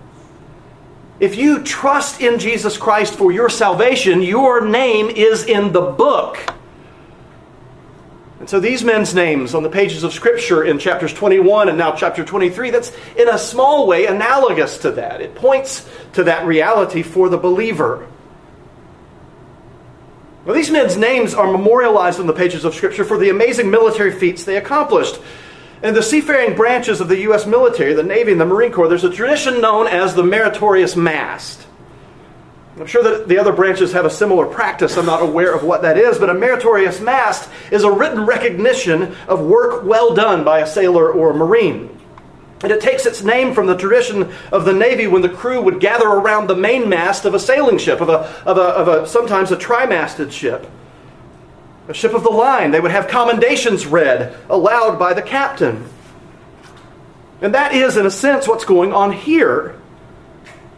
If 1.19 1.35
you 1.35 1.63
trust 1.63 2.21
in 2.21 2.39
Jesus 2.39 2.77
Christ 2.77 3.15
for 3.15 3.31
your 3.31 3.49
salvation, 3.49 4.21
your 4.21 4.65
name 4.65 5.09
is 5.09 5.43
in 5.43 5.73
the 5.73 5.81
book. 5.81 6.39
And 8.39 8.49
so 8.49 8.59
these 8.59 8.83
men's 8.83 9.13
names 9.13 9.53
on 9.53 9.63
the 9.63 9.69
pages 9.69 10.03
of 10.03 10.13
Scripture 10.13 10.63
in 10.63 10.79
chapters 10.79 11.13
21 11.13 11.69
and 11.69 11.77
now 11.77 11.91
chapter 11.91 12.23
23, 12.23 12.71
that's 12.71 12.91
in 13.17 13.27
a 13.27 13.37
small 13.37 13.85
way 13.85 14.07
analogous 14.07 14.79
to 14.79 14.91
that. 14.93 15.21
It 15.21 15.35
points 15.35 15.87
to 16.13 16.23
that 16.23 16.47
reality 16.47 17.03
for 17.03 17.29
the 17.29 17.37
believer. 17.37 18.07
Well, 20.43 20.55
these 20.55 20.71
men's 20.71 20.97
names 20.97 21.35
are 21.35 21.51
memorialized 21.51 22.19
on 22.19 22.25
the 22.25 22.33
pages 22.33 22.65
of 22.65 22.73
Scripture 22.73 23.03
for 23.03 23.17
the 23.17 23.29
amazing 23.29 23.69
military 23.69 24.11
feats 24.11 24.43
they 24.43 24.57
accomplished. 24.57 25.19
In 25.83 25.93
the 25.93 26.01
seafaring 26.01 26.55
branches 26.55 26.99
of 26.99 27.09
the 27.09 27.19
U.S. 27.21 27.45
military, 27.45 27.93
the 27.93 28.01
Navy, 28.01 28.31
and 28.31 28.41
the 28.41 28.45
Marine 28.45 28.71
Corps, 28.71 28.87
there's 28.87 29.03
a 29.03 29.11
tradition 29.11 29.61
known 29.61 29.85
as 29.85 30.15
the 30.15 30.23
meritorious 30.23 30.95
mast. 30.95 31.67
I'm 32.79 32.87
sure 32.87 33.03
that 33.03 33.27
the 33.27 33.37
other 33.37 33.51
branches 33.51 33.93
have 33.93 34.05
a 34.05 34.09
similar 34.09 34.47
practice. 34.47 34.97
I'm 34.97 35.05
not 35.05 35.21
aware 35.21 35.53
of 35.53 35.63
what 35.63 35.83
that 35.83 35.97
is, 35.97 36.17
but 36.17 36.31
a 36.31 36.33
meritorious 36.33 36.99
mast 36.99 37.47
is 37.69 37.83
a 37.83 37.91
written 37.91 38.25
recognition 38.25 39.15
of 39.27 39.41
work 39.41 39.83
well 39.83 40.15
done 40.15 40.43
by 40.43 40.61
a 40.61 40.67
sailor 40.67 41.11
or 41.11 41.31
a 41.31 41.35
Marine. 41.35 42.00
And 42.63 42.71
it 42.71 42.81
takes 42.81 43.05
its 43.05 43.23
name 43.23 43.53
from 43.53 43.67
the 43.67 43.75
tradition 43.75 44.31
of 44.51 44.65
the 44.65 44.73
Navy 44.73 45.07
when 45.07 45.21
the 45.21 45.29
crew 45.29 45.61
would 45.61 45.79
gather 45.79 46.07
around 46.07 46.47
the 46.47 46.55
mainmast 46.55 47.25
of 47.25 47.33
a 47.33 47.39
sailing 47.39 47.77
ship, 47.77 48.01
of 48.01 48.09
a, 48.09 48.19
of 48.45 48.57
a, 48.57 48.61
of 48.61 48.87
a 48.87 49.07
sometimes 49.07 49.51
a 49.51 49.57
trimasted 49.57 50.31
ship. 50.31 50.67
A 51.87 51.93
ship 51.93 52.13
of 52.13 52.23
the 52.23 52.29
line. 52.29 52.71
They 52.71 52.79
would 52.79 52.91
have 52.91 53.07
commendations 53.07 53.87
read 53.87 54.37
aloud 54.49 54.99
by 54.99 55.13
the 55.13 55.21
captain. 55.21 55.85
And 57.41 57.55
that 57.55 57.73
is, 57.73 57.97
in 57.97 58.05
a 58.05 58.11
sense, 58.11 58.47
what's 58.47 58.65
going 58.65 58.93
on 58.93 59.11
here. 59.11 59.75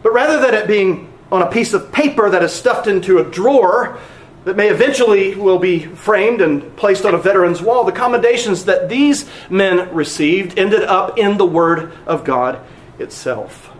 But 0.02 0.14
rather 0.14 0.40
than 0.40 0.54
it 0.54 0.66
being 0.66 1.12
on 1.30 1.42
a 1.42 1.50
piece 1.50 1.74
of 1.74 1.92
paper 1.92 2.30
that 2.30 2.42
is 2.42 2.52
stuffed 2.52 2.86
into 2.86 3.18
a 3.18 3.24
drawer, 3.24 3.98
that 4.44 4.56
may 4.56 4.68
eventually 4.68 5.34
will 5.34 5.58
be 5.58 5.80
framed 5.80 6.40
and 6.40 6.76
placed 6.76 7.04
on 7.04 7.14
a 7.14 7.18
veteran's 7.18 7.62
wall, 7.62 7.84
the 7.84 7.92
commendations 7.92 8.66
that 8.66 8.88
these 8.88 9.28
men 9.48 9.92
received 9.94 10.58
ended 10.58 10.82
up 10.82 11.18
in 11.18 11.38
the 11.38 11.46
Word 11.46 11.92
of 12.06 12.24
God 12.24 12.60
itself. 12.98 13.70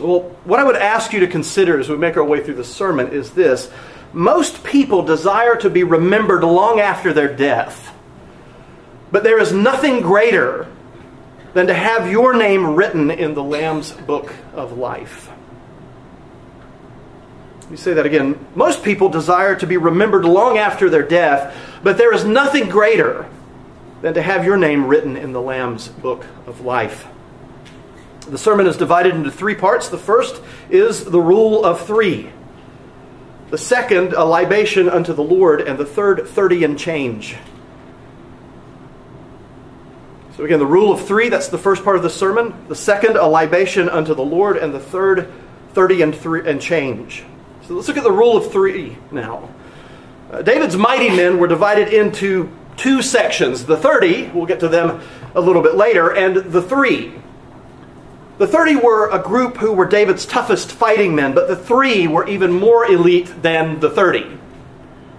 Well, 0.00 0.20
what 0.44 0.60
I 0.60 0.64
would 0.64 0.76
ask 0.76 1.12
you 1.12 1.20
to 1.20 1.26
consider 1.26 1.78
as 1.78 1.88
we 1.88 1.96
make 1.96 2.16
our 2.16 2.24
way 2.24 2.42
through 2.42 2.54
the 2.54 2.64
sermon 2.64 3.12
is 3.12 3.30
this. 3.30 3.70
Most 4.12 4.64
people 4.64 5.02
desire 5.02 5.56
to 5.56 5.70
be 5.70 5.84
remembered 5.84 6.44
long 6.44 6.80
after 6.80 7.12
their 7.12 7.34
death. 7.34 7.94
But 9.10 9.24
there 9.24 9.38
is 9.38 9.52
nothing 9.52 10.00
greater 10.00 10.66
than 11.54 11.68
to 11.68 11.74
have 11.74 12.10
your 12.10 12.34
name 12.34 12.74
written 12.74 13.10
in 13.10 13.34
the 13.34 13.42
Lamb's 13.42 13.92
book 13.92 14.34
of 14.54 14.76
life. 14.76 15.30
Let 17.66 17.72
me 17.72 17.76
say 17.78 17.94
that 17.94 18.06
again. 18.06 18.38
Most 18.54 18.84
people 18.84 19.08
desire 19.08 19.56
to 19.56 19.66
be 19.66 19.76
remembered 19.76 20.24
long 20.24 20.56
after 20.56 20.88
their 20.88 21.02
death, 21.02 21.52
but 21.82 21.98
there 21.98 22.14
is 22.14 22.24
nothing 22.24 22.68
greater 22.68 23.28
than 24.02 24.14
to 24.14 24.22
have 24.22 24.44
your 24.44 24.56
name 24.56 24.86
written 24.86 25.16
in 25.16 25.32
the 25.32 25.40
Lamb's 25.40 25.88
book 25.88 26.24
of 26.46 26.60
life. 26.60 27.08
The 28.28 28.38
sermon 28.38 28.68
is 28.68 28.76
divided 28.76 29.16
into 29.16 29.32
three 29.32 29.56
parts. 29.56 29.88
The 29.88 29.98
first 29.98 30.40
is 30.70 31.06
the 31.06 31.20
rule 31.20 31.64
of 31.64 31.84
three. 31.84 32.30
The 33.50 33.58
second, 33.58 34.12
a 34.12 34.22
libation 34.24 34.88
unto 34.88 35.12
the 35.12 35.24
Lord. 35.24 35.60
And 35.60 35.76
the 35.76 35.84
third, 35.84 36.28
30 36.28 36.62
and 36.62 36.78
change. 36.78 37.36
So, 40.36 40.44
again, 40.44 40.60
the 40.60 40.66
rule 40.66 40.92
of 40.92 41.04
three, 41.04 41.30
that's 41.30 41.48
the 41.48 41.58
first 41.58 41.82
part 41.82 41.96
of 41.96 42.04
the 42.04 42.10
sermon. 42.10 42.54
The 42.68 42.76
second, 42.76 43.16
a 43.16 43.26
libation 43.26 43.88
unto 43.88 44.14
the 44.14 44.24
Lord. 44.24 44.56
And 44.56 44.72
the 44.72 44.78
third, 44.78 45.32
30 45.74 46.02
and, 46.02 46.14
three, 46.14 46.48
and 46.48 46.60
change. 46.60 47.24
So 47.66 47.74
let's 47.74 47.88
look 47.88 47.96
at 47.96 48.04
the 48.04 48.12
rule 48.12 48.36
of 48.36 48.52
three 48.52 48.96
now. 49.10 49.48
Uh, 50.30 50.40
David's 50.40 50.76
mighty 50.76 51.08
men 51.08 51.38
were 51.38 51.48
divided 51.48 51.92
into 51.92 52.48
two 52.76 53.02
sections 53.02 53.64
the 53.64 53.76
30, 53.76 54.28
we'll 54.28 54.46
get 54.46 54.60
to 54.60 54.68
them 54.68 55.00
a 55.34 55.40
little 55.40 55.62
bit 55.62 55.74
later, 55.74 56.14
and 56.14 56.36
the 56.36 56.62
three. 56.62 57.14
The 58.38 58.46
30 58.46 58.76
were 58.76 59.10
a 59.10 59.18
group 59.18 59.56
who 59.56 59.72
were 59.72 59.86
David's 59.86 60.26
toughest 60.26 60.70
fighting 60.70 61.16
men, 61.16 61.34
but 61.34 61.48
the 61.48 61.56
three 61.56 62.06
were 62.06 62.28
even 62.28 62.52
more 62.52 62.84
elite 62.86 63.42
than 63.42 63.80
the 63.80 63.90
30. 63.90 64.38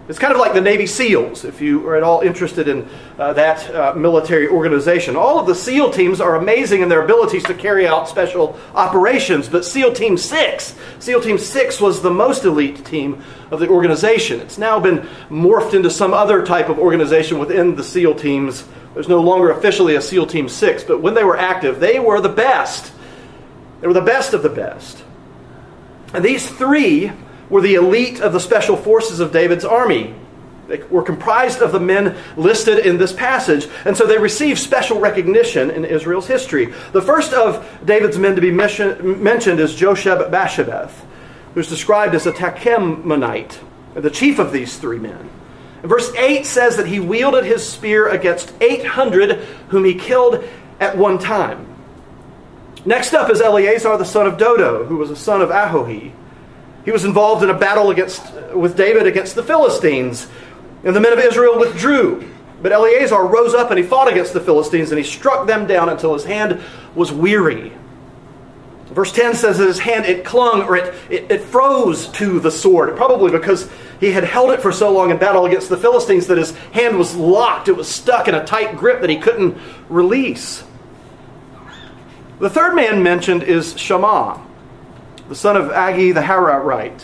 It's 0.09 0.19
kind 0.19 0.31
of 0.31 0.39
like 0.39 0.53
the 0.53 0.61
Navy 0.61 0.85
SEALs, 0.85 1.43
if 1.43 1.59
you 1.59 1.85
are 1.85 1.97
at 1.97 2.03
all 2.03 2.21
interested 2.21 2.69
in 2.69 2.87
uh, 3.19 3.33
that 3.33 3.75
uh, 3.75 3.93
military 3.93 4.47
organization. 4.47 5.17
All 5.17 5.37
of 5.37 5.47
the 5.47 5.53
SEAL 5.53 5.91
teams 5.91 6.21
are 6.21 6.37
amazing 6.37 6.81
in 6.81 6.87
their 6.87 7.01
abilities 7.01 7.43
to 7.43 7.53
carry 7.53 7.85
out 7.85 8.07
special 8.07 8.57
operations, 8.73 9.49
but 9.49 9.65
SEAL 9.65 9.91
Team 9.95 10.15
6, 10.15 10.75
SEAL 10.99 11.21
Team 11.21 11.37
6 11.37 11.81
was 11.81 12.01
the 12.01 12.09
most 12.09 12.45
elite 12.45 12.85
team 12.85 13.21
of 13.51 13.59
the 13.59 13.67
organization. 13.67 14.39
It's 14.39 14.57
now 14.57 14.79
been 14.79 14.99
morphed 15.29 15.73
into 15.73 15.89
some 15.89 16.13
other 16.13 16.45
type 16.45 16.69
of 16.69 16.79
organization 16.79 17.37
within 17.37 17.75
the 17.75 17.83
SEAL 17.83 18.15
teams. 18.15 18.65
There's 18.93 19.09
no 19.09 19.19
longer 19.19 19.51
officially 19.51 19.95
a 19.95 20.01
SEAL 20.01 20.27
Team 20.27 20.47
6, 20.47 20.85
but 20.85 21.01
when 21.01 21.15
they 21.15 21.25
were 21.25 21.37
active, 21.37 21.81
they 21.81 21.99
were 21.99 22.21
the 22.21 22.29
best. 22.29 22.93
They 23.81 23.87
were 23.87 23.93
the 23.93 23.99
best 23.99 24.33
of 24.33 24.41
the 24.41 24.49
best. 24.49 25.03
And 26.13 26.23
these 26.23 26.49
three 26.49 27.11
were 27.49 27.61
the 27.61 27.75
elite 27.75 28.19
of 28.19 28.33
the 28.33 28.39
special 28.39 28.75
forces 28.75 29.19
of 29.19 29.31
David's 29.31 29.65
army. 29.65 30.13
They 30.67 30.83
were 30.83 31.03
comprised 31.03 31.61
of 31.61 31.71
the 31.71 31.79
men 31.79 32.17
listed 32.35 32.85
in 32.85 32.97
this 32.97 33.13
passage, 33.13 33.67
and 33.85 33.95
so 33.95 34.05
they 34.05 34.17
received 34.17 34.59
special 34.59 34.99
recognition 34.99 35.71
in 35.71 35.85
Israel's 35.85 36.27
history. 36.27 36.73
The 36.91 37.01
first 37.01 37.33
of 37.33 37.65
David's 37.85 38.17
men 38.17 38.35
to 38.35 38.41
be 38.41 38.51
mentioned 38.51 39.59
is 39.59 39.75
Josheb 39.75 40.29
Basshebeth, 40.29 40.91
who's 41.53 41.69
described 41.69 42.15
as 42.15 42.27
a 42.27 42.33
Tahchemonite, 42.33 43.59
the 43.95 44.11
chief 44.11 44.39
of 44.39 44.51
these 44.51 44.77
three 44.77 44.99
men. 44.99 45.29
verse 45.83 46.13
8 46.15 46.45
says 46.45 46.75
that 46.77 46.87
he 46.87 46.99
wielded 46.99 47.45
his 47.45 47.67
spear 47.67 48.09
against 48.09 48.53
800 48.59 49.39
whom 49.69 49.85
he 49.85 49.95
killed 49.95 50.43
at 50.81 50.97
one 50.97 51.17
time. 51.17 51.65
Next 52.85 53.13
up 53.13 53.29
is 53.29 53.41
Eleazar 53.41 53.97
the 53.97 54.05
son 54.05 54.27
of 54.27 54.37
Dodo, 54.37 54.85
who 54.85 54.97
was 54.97 55.11
a 55.11 55.15
son 55.15 55.41
of 55.41 55.49
Ahohi. 55.49 56.11
He 56.87 56.93
was 56.93 57.03
involved 57.03 57.43
in 57.43 57.49
a 57.49 57.53
battle 57.53 57.89
against, 57.89 58.23
with 58.53 58.77
David 58.77 59.07
against 59.07 59.35
the 59.35 59.43
Philistines, 59.43 60.25
and 60.85 60.95
the 60.95 61.01
men 61.01 61.11
of 61.11 61.19
Israel 61.19 61.59
withdrew. 61.59 62.31
But 62.61 62.71
Eleazar 62.71 63.25
rose 63.25 63.53
up 63.53 63.71
and 63.71 63.77
he 63.77 63.85
fought 63.85 64.09
against 64.09 64.31
the 64.31 64.39
Philistines, 64.39 64.89
and 64.91 64.97
he 64.97 65.03
struck 65.03 65.47
them 65.47 65.67
down 65.67 65.89
until 65.89 66.13
his 66.13 66.23
hand 66.23 66.61
was 66.95 67.11
weary. 67.11 67.73
Verse 68.85 69.11
10 69.11 69.35
says 69.35 69.57
that 69.57 69.67
his 69.67 69.79
hand, 69.79 70.05
it 70.05 70.23
clung 70.23 70.61
or 70.61 70.77
it, 70.77 70.95
it, 71.09 71.29
it, 71.29 71.41
froze 71.41 72.07
to 72.13 72.39
the 72.39 72.51
sword, 72.51 72.95
probably 72.95 73.31
because 73.31 73.69
he 73.99 74.13
had 74.13 74.23
held 74.23 74.51
it 74.51 74.61
for 74.61 74.71
so 74.71 74.89
long 74.89 75.11
in 75.11 75.17
battle 75.17 75.45
against 75.45 75.67
the 75.67 75.75
Philistines 75.75 76.27
that 76.27 76.37
his 76.37 76.55
hand 76.71 76.97
was 76.97 77.13
locked. 77.17 77.67
It 77.67 77.75
was 77.75 77.89
stuck 77.89 78.29
in 78.29 78.33
a 78.33 78.45
tight 78.45 78.77
grip 78.77 79.01
that 79.01 79.09
he 79.09 79.17
couldn't 79.17 79.57
release. 79.89 80.63
The 82.39 82.49
third 82.49 82.75
man 82.75 83.03
mentioned 83.03 83.43
is 83.43 83.77
Shammah 83.77 84.46
the 85.29 85.35
son 85.35 85.57
of 85.57 85.71
Agee 85.71 86.13
the 86.13 86.21
Hararite. 86.21 87.03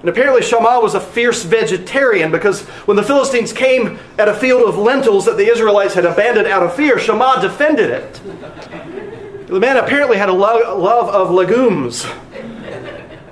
And 0.00 0.08
apparently 0.08 0.42
Shammah 0.42 0.80
was 0.80 0.94
a 0.94 1.00
fierce 1.00 1.44
vegetarian 1.44 2.32
because 2.32 2.62
when 2.86 2.96
the 2.96 3.04
Philistines 3.04 3.52
came 3.52 4.00
at 4.18 4.28
a 4.28 4.34
field 4.34 4.68
of 4.68 4.76
lentils 4.76 5.26
that 5.26 5.36
the 5.36 5.46
Israelites 5.46 5.94
had 5.94 6.04
abandoned 6.04 6.48
out 6.48 6.64
of 6.64 6.74
fear, 6.74 6.98
Shammah 6.98 7.40
defended 7.40 7.90
it. 7.90 9.46
The 9.46 9.60
man 9.60 9.76
apparently 9.76 10.16
had 10.16 10.28
a 10.28 10.32
lo- 10.32 10.76
love 10.76 11.08
of 11.08 11.30
legumes. 11.30 12.04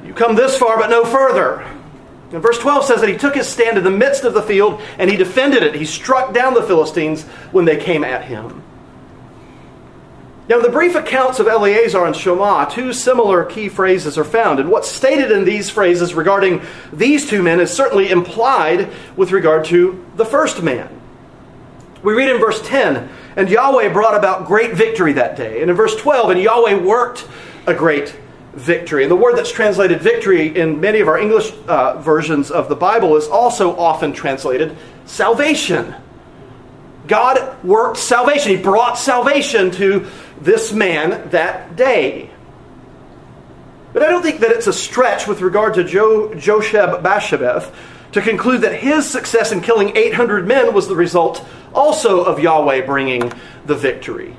You 0.04 0.14
come 0.14 0.36
this 0.36 0.56
far, 0.56 0.78
but 0.78 0.90
no 0.90 1.04
further. 1.04 1.66
And 2.32 2.40
verse 2.40 2.58
12 2.58 2.84
says 2.84 3.00
that 3.00 3.08
he 3.08 3.16
took 3.16 3.34
his 3.34 3.48
stand 3.48 3.76
in 3.76 3.82
the 3.82 3.90
midst 3.90 4.22
of 4.22 4.34
the 4.34 4.42
field 4.42 4.80
and 4.98 5.10
he 5.10 5.16
defended 5.16 5.64
it. 5.64 5.74
He 5.74 5.84
struck 5.84 6.32
down 6.32 6.54
the 6.54 6.62
Philistines 6.62 7.24
when 7.50 7.64
they 7.64 7.76
came 7.76 8.04
at 8.04 8.24
him. 8.24 8.62
Now, 10.50 10.56
in 10.56 10.62
the 10.62 10.68
brief 10.68 10.96
accounts 10.96 11.38
of 11.38 11.46
Eleazar 11.46 12.04
and 12.04 12.16
Shammah, 12.16 12.72
two 12.72 12.92
similar 12.92 13.44
key 13.44 13.68
phrases 13.68 14.18
are 14.18 14.24
found. 14.24 14.58
And 14.58 14.68
what's 14.68 14.90
stated 14.90 15.30
in 15.30 15.44
these 15.44 15.70
phrases 15.70 16.12
regarding 16.12 16.62
these 16.92 17.24
two 17.30 17.40
men 17.40 17.60
is 17.60 17.72
certainly 17.72 18.10
implied 18.10 18.92
with 19.14 19.30
regard 19.30 19.64
to 19.66 20.04
the 20.16 20.24
first 20.24 20.60
man. 20.60 20.88
We 22.02 22.14
read 22.14 22.30
in 22.30 22.40
verse 22.40 22.60
10, 22.66 23.08
and 23.36 23.48
Yahweh 23.48 23.92
brought 23.92 24.16
about 24.16 24.48
great 24.48 24.74
victory 24.74 25.12
that 25.12 25.36
day. 25.36 25.62
And 25.62 25.70
in 25.70 25.76
verse 25.76 25.94
12, 25.94 26.30
and 26.30 26.40
Yahweh 26.40 26.82
worked 26.82 27.28
a 27.68 27.74
great 27.74 28.18
victory. 28.52 29.04
And 29.04 29.10
the 29.12 29.14
word 29.14 29.36
that's 29.36 29.52
translated 29.52 30.00
victory 30.00 30.58
in 30.58 30.80
many 30.80 30.98
of 30.98 31.06
our 31.06 31.20
English 31.20 31.52
uh, 31.68 32.00
versions 32.00 32.50
of 32.50 32.68
the 32.68 32.74
Bible 32.74 33.14
is 33.14 33.28
also 33.28 33.76
often 33.76 34.12
translated 34.12 34.76
salvation. 35.06 35.94
God 37.06 37.62
worked 37.64 37.98
salvation. 37.98 38.56
He 38.56 38.62
brought 38.62 38.98
salvation 38.98 39.70
to 39.72 40.06
this 40.40 40.72
man 40.72 41.30
that 41.30 41.76
day. 41.76 42.30
But 43.92 44.02
I 44.02 44.08
don't 44.08 44.22
think 44.22 44.40
that 44.40 44.50
it's 44.50 44.66
a 44.66 44.72
stretch 44.72 45.26
with 45.26 45.40
regard 45.40 45.74
to 45.74 45.84
jo- 45.84 46.30
Josheb 46.30 47.02
Basshebeth 47.02 47.74
to 48.12 48.20
conclude 48.20 48.62
that 48.62 48.74
his 48.74 49.08
success 49.08 49.52
in 49.52 49.60
killing 49.60 49.96
800 49.96 50.46
men 50.46 50.74
was 50.74 50.88
the 50.88 50.96
result 50.96 51.44
also 51.74 52.22
of 52.24 52.40
Yahweh 52.40 52.86
bringing 52.86 53.32
the 53.66 53.74
victory. 53.74 54.36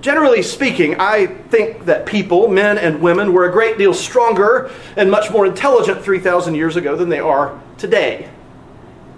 Generally 0.00 0.42
speaking, 0.42 0.96
I 1.00 1.26
think 1.26 1.86
that 1.86 2.04
people, 2.04 2.48
men 2.48 2.76
and 2.76 3.00
women, 3.00 3.32
were 3.32 3.48
a 3.48 3.52
great 3.52 3.78
deal 3.78 3.94
stronger 3.94 4.70
and 4.96 5.10
much 5.10 5.30
more 5.30 5.46
intelligent 5.46 6.02
3,000 6.02 6.54
years 6.54 6.76
ago 6.76 6.94
than 6.94 7.08
they 7.08 7.20
are 7.20 7.58
today. 7.78 8.28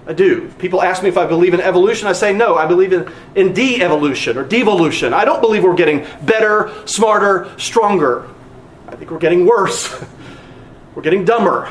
I 0.06 0.12
do. 0.12 0.48
People 0.58 0.82
ask 0.82 1.02
me 1.02 1.08
if 1.08 1.18
I 1.18 1.26
believe 1.26 1.52
in 1.52 1.60
evolution. 1.60 2.06
I 2.06 2.12
say 2.12 2.32
no, 2.32 2.54
I 2.54 2.66
believe 2.66 2.92
in, 2.92 3.10
in 3.34 3.52
de 3.52 3.82
evolution 3.82 4.38
or 4.38 4.44
devolution. 4.44 5.12
I 5.12 5.24
don't 5.24 5.40
believe 5.40 5.64
we're 5.64 5.74
getting 5.74 6.06
better, 6.22 6.72
smarter, 6.86 7.50
stronger. 7.58 8.28
I 8.86 8.94
think 8.94 9.10
we're 9.10 9.18
getting 9.18 9.46
worse. 9.46 9.94
We're 10.94 11.02
getting 11.02 11.26
dumber. 11.26 11.70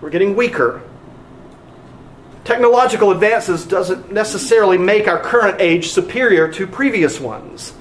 We're 0.00 0.10
getting 0.10 0.34
weaker. 0.34 0.82
Technological 2.42 3.12
advances 3.12 3.64
doesn't 3.64 4.10
necessarily 4.10 4.76
make 4.76 5.06
our 5.06 5.20
current 5.20 5.60
age 5.60 5.90
superior 5.90 6.50
to 6.52 6.66
previous 6.66 7.20
ones. 7.20 7.74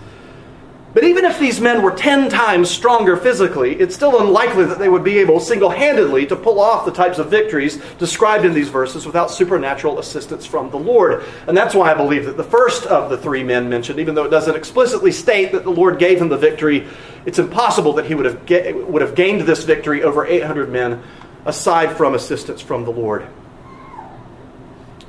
But 0.96 1.04
even 1.04 1.26
if 1.26 1.38
these 1.38 1.60
men 1.60 1.82
were 1.82 1.92
10 1.92 2.30
times 2.30 2.70
stronger 2.70 3.18
physically, 3.18 3.76
it's 3.76 3.94
still 3.94 4.22
unlikely 4.22 4.64
that 4.64 4.80
they 4.80 4.88
would 4.88 5.04
be 5.04 5.20
able 5.20 5.42
single 5.42 5.70
handedly 5.70 6.26
to 6.28 6.38
pull 6.38 6.58
off 6.58 6.86
the 6.86 6.92
types 6.92 7.20
of 7.20 7.30
victories 7.30 7.82
described 8.00 8.46
in 8.46 8.54
these 8.54 8.70
verses 8.70 9.06
without 9.06 9.30
supernatural 9.30 10.00
assistance 10.00 10.46
from 10.46 10.70
the 10.70 10.80
Lord. 10.80 11.26
And 11.48 11.58
that's 11.58 11.76
why 11.76 11.92
I 11.92 11.96
believe 11.96 12.24
that 12.24 12.38
the 12.38 12.46
first 12.46 12.86
of 12.86 13.10
the 13.10 13.18
three 13.18 13.44
men 13.44 13.68
mentioned, 13.68 14.00
even 14.00 14.16
though 14.16 14.24
it 14.24 14.30
doesn't 14.30 14.56
explicitly 14.56 15.12
state 15.12 15.52
that 15.52 15.66
the 15.66 15.70
Lord 15.70 16.00
gave 16.00 16.22
him 16.22 16.30
the 16.30 16.38
victory, 16.38 16.88
it's 17.26 17.40
impossible 17.40 17.92
that 17.96 18.06
he 18.06 18.16
would 18.16 18.26
have, 18.26 18.88
would 18.88 19.02
have 19.02 19.16
gained 19.16 19.42
this 19.42 19.66
victory 19.66 20.02
over 20.02 20.26
800 20.26 20.70
men 20.70 21.04
aside 21.46 21.98
from 21.98 22.16
assistance 22.16 22.62
from 22.62 22.86
the 22.86 22.92
Lord. 22.92 23.28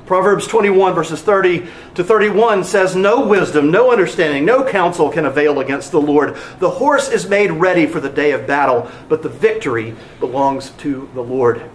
Proverbs 0.07 0.47
21, 0.47 0.95
verses 0.95 1.21
30 1.21 1.67
to 1.95 2.03
31 2.03 2.63
says, 2.63 2.95
No 2.95 3.27
wisdom, 3.27 3.69
no 3.69 3.91
understanding, 3.91 4.45
no 4.45 4.63
counsel 4.63 5.09
can 5.09 5.25
avail 5.25 5.59
against 5.59 5.91
the 5.91 5.99
Lord. 5.99 6.37
The 6.59 6.69
horse 6.69 7.09
is 7.09 7.27
made 7.27 7.51
ready 7.51 7.85
for 7.85 7.99
the 7.99 8.09
day 8.09 8.31
of 8.31 8.47
battle, 8.47 8.89
but 9.09 9.21
the 9.21 9.29
victory 9.29 9.95
belongs 10.21 10.69
to 10.77 11.09
the 11.13 11.21
Lord. 11.21 11.69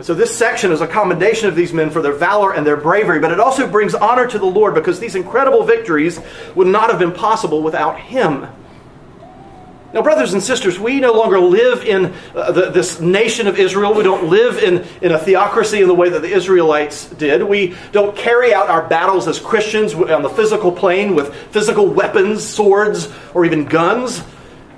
So, 0.00 0.14
this 0.14 0.36
section 0.36 0.70
is 0.70 0.80
a 0.80 0.86
commendation 0.86 1.48
of 1.48 1.56
these 1.56 1.72
men 1.72 1.90
for 1.90 2.00
their 2.00 2.12
valor 2.12 2.54
and 2.54 2.64
their 2.64 2.76
bravery, 2.76 3.18
but 3.18 3.32
it 3.32 3.40
also 3.40 3.68
brings 3.68 3.96
honor 3.96 4.28
to 4.28 4.38
the 4.38 4.46
Lord 4.46 4.72
because 4.72 5.00
these 5.00 5.16
incredible 5.16 5.64
victories 5.64 6.20
would 6.54 6.68
not 6.68 6.90
have 6.90 7.00
been 7.00 7.12
possible 7.12 7.60
without 7.60 7.98
Him. 7.98 8.46
Now, 9.90 10.02
brothers 10.02 10.34
and 10.34 10.42
sisters, 10.42 10.78
we 10.78 11.00
no 11.00 11.12
longer 11.12 11.40
live 11.40 11.82
in 11.82 12.12
uh, 12.34 12.52
the, 12.52 12.70
this 12.70 13.00
nation 13.00 13.46
of 13.46 13.58
Israel. 13.58 13.94
We 13.94 14.02
don't 14.02 14.28
live 14.28 14.58
in, 14.58 14.86
in 15.00 15.12
a 15.12 15.18
theocracy 15.18 15.80
in 15.80 15.88
the 15.88 15.94
way 15.94 16.10
that 16.10 16.20
the 16.20 16.30
Israelites 16.30 17.08
did. 17.08 17.42
We 17.42 17.74
don't 17.92 18.14
carry 18.14 18.52
out 18.52 18.68
our 18.68 18.86
battles 18.86 19.26
as 19.26 19.38
Christians 19.38 19.94
on 19.94 20.20
the 20.20 20.28
physical 20.28 20.70
plane 20.70 21.14
with 21.14 21.34
physical 21.52 21.86
weapons, 21.86 22.46
swords, 22.46 23.10
or 23.32 23.46
even 23.46 23.64
guns. 23.64 24.22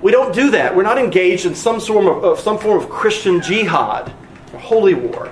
We 0.01 0.13
don't 0.13 0.33
do 0.33 0.51
that. 0.51 0.73
We're 0.73 0.83
not 0.83 0.97
engaged 0.97 1.45
in 1.45 1.55
some 1.55 1.81
form 1.81 2.07
of, 2.07 2.23
of 2.23 2.39
some 2.39 2.57
form 2.57 2.81
of 2.81 2.89
Christian 2.89 3.41
jihad, 3.41 4.13
or 4.53 4.59
holy 4.59 4.93
war. 4.93 5.29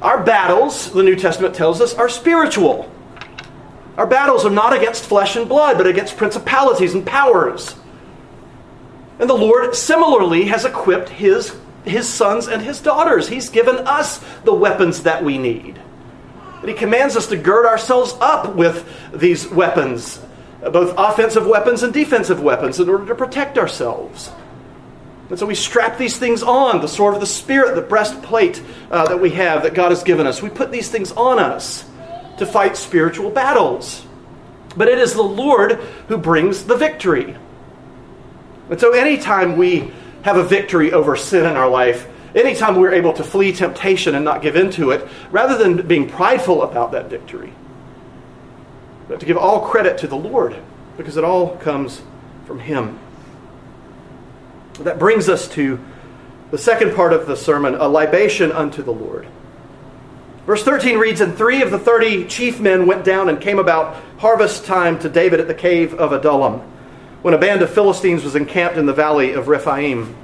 Our 0.00 0.24
battles, 0.24 0.90
the 0.90 1.02
New 1.02 1.16
Testament 1.16 1.54
tells 1.54 1.82
us, 1.82 1.92
are 1.92 2.08
spiritual. 2.08 2.90
Our 3.98 4.06
battles 4.06 4.46
are 4.46 4.50
not 4.50 4.72
against 4.72 5.04
flesh 5.04 5.36
and 5.36 5.46
blood, 5.46 5.76
but 5.76 5.86
against 5.86 6.16
principalities 6.16 6.94
and 6.94 7.06
powers. 7.06 7.74
And 9.18 9.30
the 9.30 9.34
Lord 9.34 9.74
similarly 9.74 10.44
has 10.46 10.64
equipped 10.64 11.08
his, 11.08 11.56
his 11.84 12.08
sons 12.08 12.48
and 12.48 12.60
his 12.60 12.80
daughters. 12.80 13.28
He's 13.28 13.48
given 13.48 13.76
us 13.86 14.18
the 14.44 14.54
weapons 14.54 15.04
that 15.04 15.24
we 15.24 15.38
need. 15.38 15.80
And 16.60 16.68
he 16.68 16.74
commands 16.74 17.16
us 17.16 17.28
to 17.28 17.36
gird 17.36 17.66
ourselves 17.66 18.14
up 18.20 18.54
with 18.54 18.88
these 19.12 19.48
weapons, 19.48 20.20
both 20.60 20.94
offensive 20.98 21.46
weapons 21.46 21.82
and 21.82 21.92
defensive 21.92 22.42
weapons, 22.42 22.80
in 22.80 22.88
order 22.88 23.06
to 23.06 23.14
protect 23.14 23.56
ourselves. 23.56 24.30
And 25.28 25.38
so 25.38 25.46
we 25.46 25.54
strap 25.54 25.98
these 25.98 26.18
things 26.18 26.42
on 26.42 26.80
the 26.80 26.88
sword 26.88 27.14
of 27.14 27.20
the 27.20 27.26
Spirit, 27.26 27.74
the 27.74 27.82
breastplate 27.82 28.62
uh, 28.90 29.06
that 29.08 29.20
we 29.20 29.30
have 29.30 29.64
that 29.64 29.74
God 29.74 29.90
has 29.90 30.02
given 30.02 30.26
us. 30.26 30.40
We 30.40 30.50
put 30.50 30.70
these 30.70 30.88
things 30.88 31.10
on 31.12 31.38
us 31.38 31.84
to 32.38 32.46
fight 32.46 32.76
spiritual 32.76 33.30
battles. 33.30 34.06
But 34.76 34.88
it 34.88 34.98
is 34.98 35.14
the 35.14 35.22
Lord 35.22 35.72
who 36.08 36.18
brings 36.18 36.64
the 36.64 36.76
victory. 36.76 37.36
And 38.68 38.80
so, 38.80 38.92
anytime 38.92 39.56
we 39.56 39.92
have 40.22 40.36
a 40.36 40.42
victory 40.42 40.92
over 40.92 41.14
sin 41.16 41.46
in 41.46 41.56
our 41.56 41.68
life, 41.68 42.08
anytime 42.34 42.76
we're 42.76 42.92
able 42.92 43.12
to 43.12 43.22
flee 43.22 43.52
temptation 43.52 44.14
and 44.14 44.24
not 44.24 44.42
give 44.42 44.56
in 44.56 44.70
to 44.72 44.90
it, 44.90 45.06
rather 45.30 45.56
than 45.56 45.86
being 45.86 46.08
prideful 46.08 46.62
about 46.62 46.92
that 46.92 47.08
victory, 47.08 47.52
but 49.08 49.20
to 49.20 49.26
give 49.26 49.36
all 49.36 49.68
credit 49.68 49.98
to 49.98 50.08
the 50.08 50.16
Lord, 50.16 50.56
because 50.96 51.16
it 51.16 51.24
all 51.24 51.56
comes 51.58 52.02
from 52.44 52.58
Him. 52.58 52.98
That 54.80 54.98
brings 54.98 55.28
us 55.28 55.48
to 55.50 55.78
the 56.50 56.58
second 56.58 56.94
part 56.94 57.12
of 57.12 57.26
the 57.26 57.36
sermon 57.36 57.76
a 57.76 57.86
libation 57.86 58.50
unto 58.50 58.82
the 58.82 58.92
Lord. 58.92 59.26
Verse 60.44 60.62
13 60.62 60.98
reads 60.98 61.20
And 61.20 61.36
three 61.36 61.62
of 61.62 61.70
the 61.70 61.78
thirty 61.78 62.26
chief 62.26 62.60
men 62.60 62.86
went 62.86 63.04
down 63.04 63.28
and 63.28 63.40
came 63.40 63.58
about 63.58 63.96
harvest 64.18 64.64
time 64.64 64.98
to 65.00 65.08
David 65.08 65.40
at 65.40 65.48
the 65.48 65.54
cave 65.54 65.94
of 65.94 66.12
Adullam 66.12 66.62
when 67.26 67.34
a 67.34 67.38
band 67.38 67.60
of 67.60 67.68
Philistines 67.68 68.22
was 68.22 68.36
encamped 68.36 68.76
in 68.76 68.86
the 68.86 68.92
valley 68.92 69.32
of 69.32 69.48
Rephaim. 69.48 70.14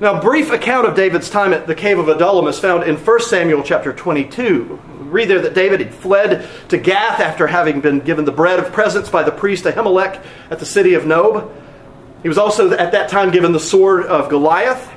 Now, 0.00 0.18
a 0.18 0.20
brief 0.20 0.50
account 0.50 0.84
of 0.84 0.96
David's 0.96 1.30
time 1.30 1.52
at 1.52 1.68
the 1.68 1.76
cave 1.76 2.00
of 2.00 2.08
Adullam 2.08 2.48
is 2.48 2.58
found 2.58 2.82
in 2.82 2.96
1 2.96 3.20
Samuel 3.20 3.62
chapter 3.62 3.92
22. 3.92 4.80
We 4.98 5.04
read 5.04 5.28
there 5.28 5.40
that 5.42 5.54
David 5.54 5.78
had 5.78 5.94
fled 5.94 6.48
to 6.70 6.76
Gath 6.76 7.20
after 7.20 7.46
having 7.46 7.80
been 7.80 8.00
given 8.00 8.24
the 8.24 8.32
bread 8.32 8.58
of 8.58 8.72
presence 8.72 9.08
by 9.10 9.22
the 9.22 9.30
priest 9.30 9.62
Ahimelech 9.62 10.20
at 10.50 10.58
the 10.58 10.66
city 10.66 10.94
of 10.94 11.06
Nob. 11.06 11.52
He 12.22 12.28
was 12.28 12.36
also 12.36 12.72
at 12.72 12.90
that 12.90 13.08
time 13.08 13.30
given 13.30 13.52
the 13.52 13.60
sword 13.60 14.06
of 14.06 14.28
Goliath. 14.28 14.92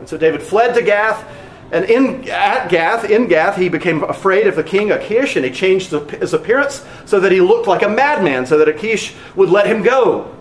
And 0.00 0.08
so 0.08 0.18
David 0.18 0.42
fled 0.42 0.74
to 0.74 0.82
Gath 0.82 1.24
and 1.72 1.86
in 1.86 2.28
at 2.28 2.68
Gath, 2.68 3.08
in 3.08 3.28
Gath, 3.28 3.56
he 3.56 3.70
became 3.70 4.04
afraid 4.04 4.46
of 4.46 4.56
the 4.56 4.62
king 4.62 4.90
Achish, 4.92 5.36
and 5.36 5.44
he 5.44 5.50
changed 5.50 5.90
his 5.90 6.34
appearance 6.34 6.84
so 7.06 7.18
that 7.20 7.32
he 7.32 7.40
looked 7.40 7.66
like 7.66 7.82
a 7.82 7.88
madman, 7.88 8.44
so 8.44 8.58
that 8.58 8.68
Achish 8.68 9.14
would 9.34 9.48
let 9.48 9.66
him 9.66 9.82
go. 9.82 10.36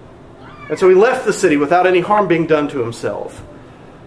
And 0.70 0.78
so 0.78 0.90
he 0.90 0.96
left 0.96 1.26
the 1.26 1.34
city 1.34 1.56
without 1.56 1.88
any 1.88 2.02
harm 2.02 2.28
being 2.28 2.48
done 2.48 2.68
to 2.70 2.80
himself. 2.80 3.44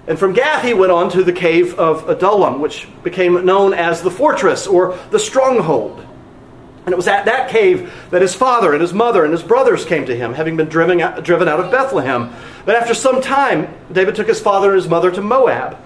And 0.07 0.19
from 0.19 0.35
Gath, 0.35 0.65
he 0.65 0.75
went 0.75 0.93
on 0.93 1.11
to 1.13 1.25
the 1.25 1.33
cave 1.33 1.79
of 1.79 2.09
Adullam, 2.11 2.61
which 2.61 2.87
became 3.03 3.47
known 3.47 3.73
as 3.73 4.03
the 4.03 4.11
fortress 4.11 4.67
or 4.67 4.99
the 5.11 5.19
stronghold. 5.19 6.05
And 6.85 6.93
it 6.93 6.97
was 6.97 7.09
at 7.09 7.25
that 7.25 7.49
cave 7.49 7.91
that 8.11 8.21
his 8.21 8.35
father 8.35 8.73
and 8.73 8.83
his 8.83 8.93
mother 8.93 9.25
and 9.25 9.33
his 9.33 9.43
brothers 9.43 9.87
came 9.87 10.05
to 10.05 10.15
him, 10.15 10.35
having 10.35 10.59
been 10.59 10.69
driven 10.69 11.01
out, 11.01 11.25
driven 11.25 11.49
out 11.49 11.61
of 11.61 11.71
Bethlehem. 11.71 12.35
But 12.67 12.77
after 12.77 12.93
some 12.93 13.23
time, 13.23 13.75
David 13.91 14.15
took 14.15 14.29
his 14.29 14.41
father 14.41 14.73
and 14.73 14.77
his 14.77 14.91
mother 14.91 15.11
to 15.11 15.23
Moab. 15.23 15.79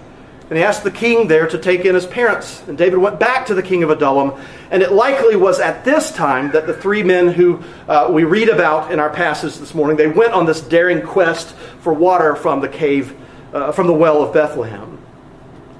And 0.49 0.57
he 0.57 0.63
asked 0.63 0.83
the 0.83 0.91
king 0.91 1.27
there 1.27 1.47
to 1.47 1.57
take 1.59 1.85
in 1.85 1.93
his 1.93 2.07
parents. 2.07 2.67
And 2.67 2.75
David 2.75 2.97
went 2.97 3.19
back 3.19 3.45
to 3.47 3.53
the 3.53 3.61
king 3.61 3.83
of 3.83 3.91
Adullam. 3.91 4.33
And 4.71 4.81
it 4.81 4.91
likely 4.91 5.35
was 5.35 5.59
at 5.59 5.85
this 5.85 6.11
time 6.11 6.51
that 6.51 6.65
the 6.65 6.73
three 6.73 7.03
men 7.03 7.27
who 7.27 7.63
uh, 7.87 8.09
we 8.11 8.23
read 8.23 8.49
about 8.49 8.91
in 8.91 8.99
our 8.99 9.11
passage 9.11 9.57
this 9.57 9.75
morning, 9.75 9.95
they 9.95 10.07
went 10.07 10.33
on 10.33 10.47
this 10.47 10.61
daring 10.61 11.05
quest 11.05 11.53
for 11.81 11.93
water 11.93 12.35
from 12.35 12.61
the 12.61 12.67
cave, 12.67 13.15
uh, 13.53 13.71
from 13.71 13.85
the 13.85 13.93
well 13.93 14.23
of 14.23 14.33
Bethlehem. 14.33 14.97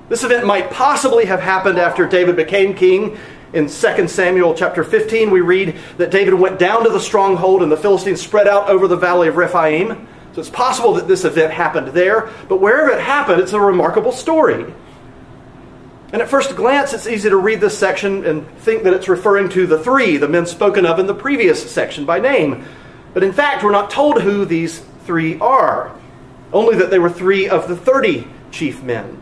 This 0.08 0.24
event 0.24 0.46
might 0.46 0.70
possibly 0.70 1.26
have 1.26 1.40
happened 1.40 1.80
after 1.80 2.08
David 2.08 2.36
became 2.36 2.76
king. 2.76 3.18
In 3.54 3.68
2 3.68 4.08
Samuel 4.08 4.54
chapter 4.54 4.84
15, 4.84 5.32
we 5.32 5.42
read 5.42 5.80
that 5.98 6.12
David 6.12 6.36
went 6.36 6.60
down 6.60 6.84
to 6.84 6.92
the 6.92 7.00
stronghold 7.00 7.64
and 7.64 7.72
the 7.72 7.78
Philistines 7.78 8.22
spread 8.22 8.48
out 8.48 8.70
over 8.70 8.88
the 8.88 8.96
valley 8.96 9.28
of 9.28 9.38
Rephaim. 9.38 10.08
So 10.40 10.44
it's 10.44 10.56
possible 10.56 10.94
that 10.94 11.06
this 11.06 11.26
event 11.26 11.52
happened 11.52 11.90
there, 11.90 12.30
but 12.48 12.62
wherever 12.62 12.92
it 12.92 13.02
happened, 13.02 13.42
it's 13.42 13.52
a 13.52 13.60
remarkable 13.60 14.14
story. 14.14 14.74
And 16.14 16.22
at 16.22 16.30
first 16.30 16.56
glance, 16.56 16.94
it's 16.94 17.08
easy 17.08 17.30
to 17.30 17.36
read 17.36 17.60
this 17.60 17.78
section 17.78 18.26
and 18.26 18.48
think 18.60 18.84
that 18.84 18.94
it's 18.94 19.10
referring 19.10 19.50
to 19.50 19.68
the 19.68 19.78
three, 19.78 20.16
the 20.16 20.30
men 20.30 20.46
spoken 20.46 20.86
of 20.86 20.98
in 20.98 21.08
the 21.08 21.14
previous 21.14 21.70
section 21.70 22.06
by 22.06 22.20
name. 22.20 22.64
But 23.14 23.26
in 23.26 23.34
fact, 23.34 23.66
we're 23.66 23.74
not 23.74 23.92
told 23.92 24.22
who 24.22 24.46
these 24.46 24.80
three 25.04 25.38
are, 25.40 25.94
only 26.54 26.78
that 26.78 26.90
they 26.90 27.00
were 27.00 27.10
three 27.10 27.50
of 27.50 27.68
the 27.68 27.76
30 27.76 28.26
chief 28.50 28.82
men. 28.82 29.22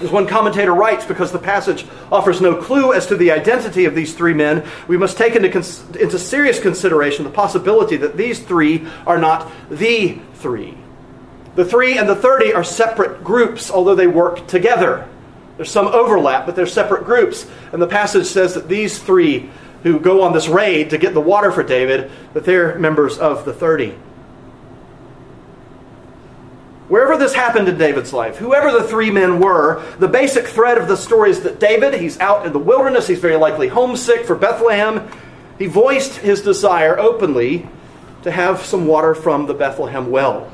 As 0.00 0.10
one 0.10 0.26
commentator 0.28 0.72
writes, 0.72 1.04
because 1.04 1.32
the 1.32 1.38
passage 1.38 1.84
offers 2.12 2.40
no 2.40 2.54
clue 2.62 2.92
as 2.92 3.06
to 3.08 3.16
the 3.16 3.32
identity 3.32 3.86
of 3.86 3.94
these 3.94 4.14
three 4.14 4.34
men, 4.34 4.64
we 4.86 4.96
must 4.96 5.18
take 5.18 5.34
into, 5.34 5.48
cons- 5.48 5.84
into 5.96 6.18
serious 6.18 6.60
consideration 6.60 7.24
the 7.24 7.30
possibility 7.30 7.96
that 7.96 8.16
these 8.16 8.40
three 8.40 8.86
are 9.06 9.18
not 9.18 9.50
the 9.70 10.20
three. 10.34 10.76
The 11.56 11.64
three 11.64 11.98
and 11.98 12.08
the 12.08 12.16
thirty 12.16 12.52
are 12.52 12.64
separate 12.64 13.24
groups, 13.24 13.70
although 13.70 13.94
they 13.94 14.06
work 14.06 14.46
together. 14.46 15.08
There's 15.56 15.70
some 15.70 15.88
overlap, 15.88 16.46
but 16.46 16.56
they're 16.56 16.66
separate 16.66 17.04
groups. 17.04 17.46
And 17.72 17.80
the 17.80 17.86
passage 17.86 18.26
says 18.26 18.54
that 18.54 18.68
these 18.68 18.98
three 18.98 19.50
who 19.82 20.00
go 20.00 20.22
on 20.22 20.32
this 20.32 20.48
raid 20.48 20.90
to 20.90 20.98
get 20.98 21.14
the 21.14 21.20
water 21.20 21.52
for 21.52 21.62
David, 21.62 22.10
that 22.32 22.44
they're 22.44 22.78
members 22.78 23.18
of 23.18 23.44
the 23.44 23.52
thirty. 23.52 23.94
Wherever 26.88 27.16
this 27.16 27.34
happened 27.34 27.68
in 27.68 27.78
David's 27.78 28.12
life, 28.12 28.36
whoever 28.36 28.70
the 28.70 28.86
three 28.86 29.10
men 29.10 29.40
were, 29.40 29.82
the 29.98 30.08
basic 30.08 30.46
thread 30.46 30.76
of 30.76 30.86
the 30.86 30.96
story 30.96 31.30
is 31.30 31.40
that 31.40 31.58
David, 31.58 31.94
he's 31.94 32.20
out 32.20 32.44
in 32.44 32.52
the 32.52 32.58
wilderness, 32.58 33.06
he's 33.06 33.20
very 33.20 33.36
likely 33.36 33.68
homesick 33.68 34.26
for 34.26 34.34
Bethlehem. 34.34 35.08
He 35.58 35.66
voiced 35.66 36.16
his 36.16 36.42
desire 36.42 36.98
openly 36.98 37.66
to 38.22 38.30
have 38.30 38.60
some 38.60 38.86
water 38.86 39.14
from 39.14 39.46
the 39.46 39.54
Bethlehem 39.54 40.10
well. 40.10 40.50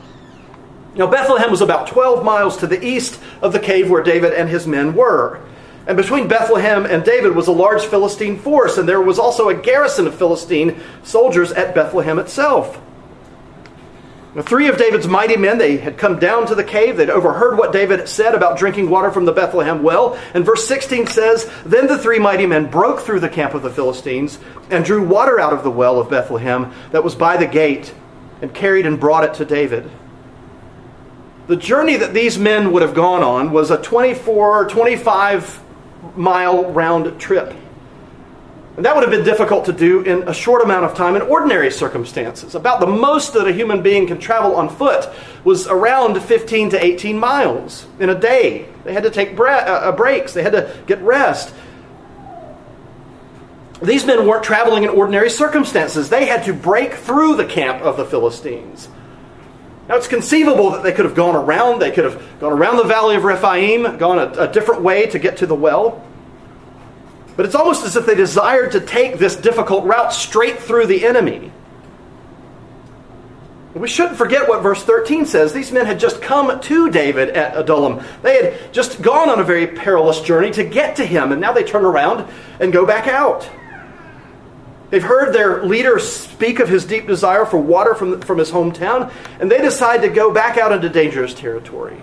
Now, 0.95 1.09
Bethlehem 1.09 1.51
was 1.51 1.61
about 1.61 1.89
12 1.89 2.25
miles 2.25 2.57
to 2.59 2.67
the 2.67 2.85
east 2.85 3.21
of 3.43 3.53
the 3.53 3.61
cave 3.61 3.91
where 3.91 4.03
David 4.03 4.33
and 4.33 4.49
his 4.49 4.67
men 4.67 4.95
were. 4.95 5.41
And 5.87 5.97
between 5.97 6.29
Bethlehem 6.29 6.85
and 6.85 7.05
David 7.05 7.35
was 7.35 7.49
a 7.49 7.53
large 7.53 7.85
Philistine 7.87 8.39
force, 8.39 8.77
and 8.79 8.89
there 8.89 9.01
was 9.01 9.19
also 9.19 9.49
a 9.49 9.55
garrison 9.55 10.07
of 10.07 10.15
Philistine 10.15 10.81
soldiers 11.03 11.51
at 11.53 11.75
Bethlehem 11.75 12.19
itself. 12.19 12.81
Three 14.39 14.69
of 14.69 14.79
David's 14.79 15.09
mighty 15.09 15.37
men, 15.37 15.59
they 15.59 15.79
had 15.79 15.99
come 15.99 16.21
down 16.21 16.47
to 16.47 16.55
the 16.55 16.63
cave. 16.63 16.97
They'd 16.97 17.11
overheard 17.11 17.59
what 17.59 17.73
David 17.73 18.09
said 18.09 18.33
about 18.33 18.57
drinking 18.57 18.89
water 18.89 19.11
from 19.11 19.25
the 19.25 19.33
Bethlehem 19.33 19.83
well. 19.83 20.17
And 20.35 20.45
verse 20.45 20.69
16 20.69 21.09
says, 21.09 21.51
Then 21.67 21.89
the 21.89 21.99
three 21.99 22.21
mighty 22.21 22.47
men 22.47 22.71
broke 22.71 23.01
through 23.01 23.21
the 23.21 23.29
camp 23.29 23.55
of 23.55 23.63
the 23.63 23.71
Philistines 23.71 24.39
and 24.71 24.85
drew 24.85 25.05
water 25.05 25.41
out 25.41 25.53
of 25.53 25.65
the 25.65 25.71
well 25.71 25.99
of 25.99 26.09
Bethlehem 26.09 26.73
that 26.93 27.03
was 27.03 27.17
by 27.17 27.37
the 27.37 27.47
gate 27.47 27.93
and 28.41 28.55
carried 28.55 28.87
and 28.87 29.01
brought 29.01 29.25
it 29.25 29.35
to 29.35 29.45
David. 29.45 29.91
The 31.49 31.57
journey 31.57 31.97
that 31.97 32.15
these 32.15 32.39
men 32.39 32.71
would 32.71 32.83
have 32.83 32.95
gone 32.95 33.25
on 33.25 33.51
was 33.51 33.73
a 33.73 33.83
24, 33.83 34.63
or 34.63 34.69
25 34.69 35.61
mile 36.15 36.71
round 36.71 37.21
trip. 37.21 37.53
And 38.81 38.87
that 38.87 38.97
would 38.97 39.03
have 39.03 39.11
been 39.11 39.27
difficult 39.27 39.67
to 39.67 39.75
do 39.75 40.01
in 40.01 40.27
a 40.27 40.33
short 40.33 40.63
amount 40.63 40.87
of 40.87 40.95
time 40.95 41.15
in 41.15 41.21
ordinary 41.21 41.71
circumstances. 41.71 42.55
About 42.55 42.81
the 42.81 42.87
most 42.87 43.35
that 43.35 43.47
a 43.47 43.53
human 43.53 43.83
being 43.83 44.07
can 44.07 44.19
travel 44.19 44.57
on 44.57 44.71
foot 44.71 45.07
was 45.45 45.69
around 45.69 46.19
15 46.19 46.71
to 46.71 46.83
18 46.83 47.19
miles 47.19 47.85
in 47.99 48.09
a 48.09 48.19
day. 48.19 48.71
They 48.85 48.95
had 48.95 49.03
to 49.03 49.11
take 49.11 49.37
bre- 49.37 49.49
uh, 49.49 49.91
uh, 49.91 49.93
breaks, 49.93 50.33
they 50.33 50.43
had 50.43 50.53
to 50.53 50.75
get 50.87 50.99
rest. 51.03 51.55
These 53.83 54.07
men 54.07 54.27
weren't 54.27 54.45
traveling 54.45 54.85
in 54.85 54.89
ordinary 54.89 55.29
circumstances. 55.29 56.09
They 56.09 56.25
had 56.25 56.45
to 56.45 56.55
break 56.55 56.95
through 56.95 57.37
the 57.37 57.45
camp 57.45 57.83
of 57.83 57.99
the 57.99 58.07
Philistines. 58.07 58.89
Now, 59.91 59.97
it's 59.97 60.09
conceivable 60.09 60.71
that 60.71 60.83
they 60.83 60.93
could 60.93 61.05
have 61.05 61.15
gone 61.15 61.37
around. 61.37 61.83
They 61.83 61.91
could 61.91 62.05
have 62.05 62.41
gone 62.41 62.55
around 62.55 62.79
the 62.79 62.85
valley 62.85 63.17
of 63.17 63.25
Rephaim, 63.25 63.99
gone 63.99 64.19
a, 64.19 64.45
a 64.45 64.49
different 64.51 64.81
way 64.81 65.05
to 65.09 65.19
get 65.19 65.37
to 65.37 65.47
the 65.47 65.55
well. 65.55 66.03
But 67.41 67.47
it's 67.47 67.55
almost 67.55 67.87
as 67.87 67.97
if 67.97 68.05
they 68.05 68.15
desired 68.15 68.73
to 68.73 68.81
take 68.81 69.19
this 69.19 69.35
difficult 69.35 69.87
route 69.87 70.13
straight 70.13 70.59
through 70.59 70.89
the 70.89 71.07
enemy. 71.07 71.51
We 73.73 73.89
shouldn't 73.89 74.19
forget 74.19 74.47
what 74.47 74.63
verse 74.63 74.85
13 74.85 75.25
says. 75.25 75.55
These 75.55 75.73
men 75.73 75.87
had 75.87 75.99
just 75.99 76.21
come 76.21 76.61
to 76.61 76.91
David 76.91 77.31
at 77.31 77.57
Adullam. 77.57 78.05
They 78.21 78.45
had 78.45 78.75
just 78.75 79.01
gone 79.01 79.31
on 79.31 79.41
a 79.41 79.43
very 79.43 79.69
perilous 79.69 80.21
journey 80.21 80.51
to 80.51 80.65
get 80.65 80.97
to 80.97 81.07
him, 81.07 81.33
and 81.33 81.41
now 81.41 81.55
they 81.55 81.65
turn 81.65 81.87
around 81.87 82.31
and 82.61 82.75
go 82.75 82.85
back 82.85 83.07
out. 83.07 83.49
They've 84.91 85.03
heard 85.03 85.33
their 85.33 85.65
leader 85.65 85.99
speak 85.99 86.61
of 86.61 86.69
his 86.69 86.85
deep 86.85 87.07
desire 87.07 87.47
for 87.47 87.57
water 87.57 87.95
from, 87.95 88.21
from 88.21 88.37
his 88.37 88.51
hometown, 88.51 89.11
and 89.41 89.51
they 89.51 89.63
decide 89.63 90.03
to 90.03 90.11
go 90.11 90.31
back 90.31 90.59
out 90.59 90.73
into 90.73 90.91
dangerous 90.91 91.33
territory 91.33 92.03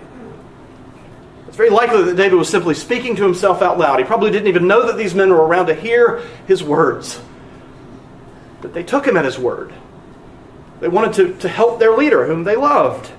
very 1.58 1.70
likely 1.70 2.04
that 2.04 2.16
David 2.16 2.36
was 2.36 2.48
simply 2.48 2.72
speaking 2.72 3.16
to 3.16 3.24
himself 3.24 3.62
out 3.62 3.78
loud. 3.78 3.98
He 3.98 4.04
probably 4.04 4.30
didn't 4.30 4.46
even 4.46 4.68
know 4.68 4.86
that 4.86 4.96
these 4.96 5.12
men 5.12 5.28
were 5.28 5.44
around 5.44 5.66
to 5.66 5.74
hear 5.74 6.22
his 6.46 6.62
words. 6.62 7.20
But 8.60 8.74
they 8.74 8.84
took 8.84 9.04
him 9.04 9.16
at 9.16 9.24
his 9.24 9.40
word. 9.40 9.74
They 10.78 10.86
wanted 10.86 11.14
to, 11.14 11.38
to 11.40 11.48
help 11.48 11.80
their 11.80 11.96
leader, 11.96 12.24
whom 12.24 12.44
they 12.44 12.54
loved. 12.54 13.10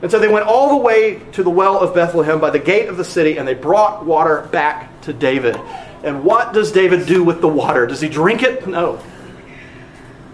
And 0.00 0.10
so 0.10 0.18
they 0.18 0.28
went 0.28 0.46
all 0.46 0.78
the 0.78 0.82
way 0.82 1.20
to 1.32 1.42
the 1.42 1.50
well 1.50 1.78
of 1.78 1.94
Bethlehem 1.94 2.40
by 2.40 2.48
the 2.48 2.58
gate 2.58 2.88
of 2.88 2.96
the 2.96 3.04
city, 3.04 3.36
and 3.36 3.46
they 3.46 3.52
brought 3.52 4.06
water 4.06 4.48
back 4.50 5.02
to 5.02 5.12
David. 5.12 5.54
And 6.02 6.24
what 6.24 6.54
does 6.54 6.72
David 6.72 7.06
do 7.06 7.22
with 7.22 7.42
the 7.42 7.48
water? 7.48 7.86
Does 7.86 8.00
he 8.00 8.08
drink 8.08 8.42
it? 8.42 8.66
No. 8.66 8.98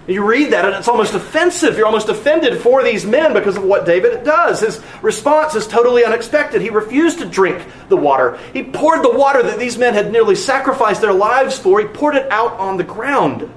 You 0.07 0.23
read 0.23 0.53
that 0.53 0.67
and 0.67 0.75
it's 0.75 0.89
almost 0.89 1.15
offensive. 1.15 1.79
You're 1.79 1.87
almost 1.87 2.11
offended 2.11 2.61
for 2.61 2.83
these 2.83 3.07
men 3.07 3.33
because 3.33 3.57
of 3.57 3.65
what 3.65 3.87
David 3.87 4.23
does. 4.23 4.61
His 4.61 4.83
response 5.01 5.55
is 5.55 5.67
totally 5.67 6.05
unexpected. 6.05 6.61
He 6.61 6.69
refused 6.69 7.21
to 7.21 7.25
drink 7.25 7.67
the 7.89 7.97
water. 7.97 8.39
He 8.53 8.63
poured 8.63 9.03
the 9.03 9.17
water 9.17 9.43
that 9.43 9.59
these 9.59 9.79
men 9.79 9.95
had 9.95 10.13
nearly 10.13 10.35
sacrificed 10.35 11.01
their 11.01 11.15
lives 11.15 11.59
for, 11.59 11.81
he 11.81 11.87
poured 11.87 12.17
it 12.17 12.31
out 12.31 12.53
on 12.59 12.77
the 12.77 12.85
ground. 12.85 13.51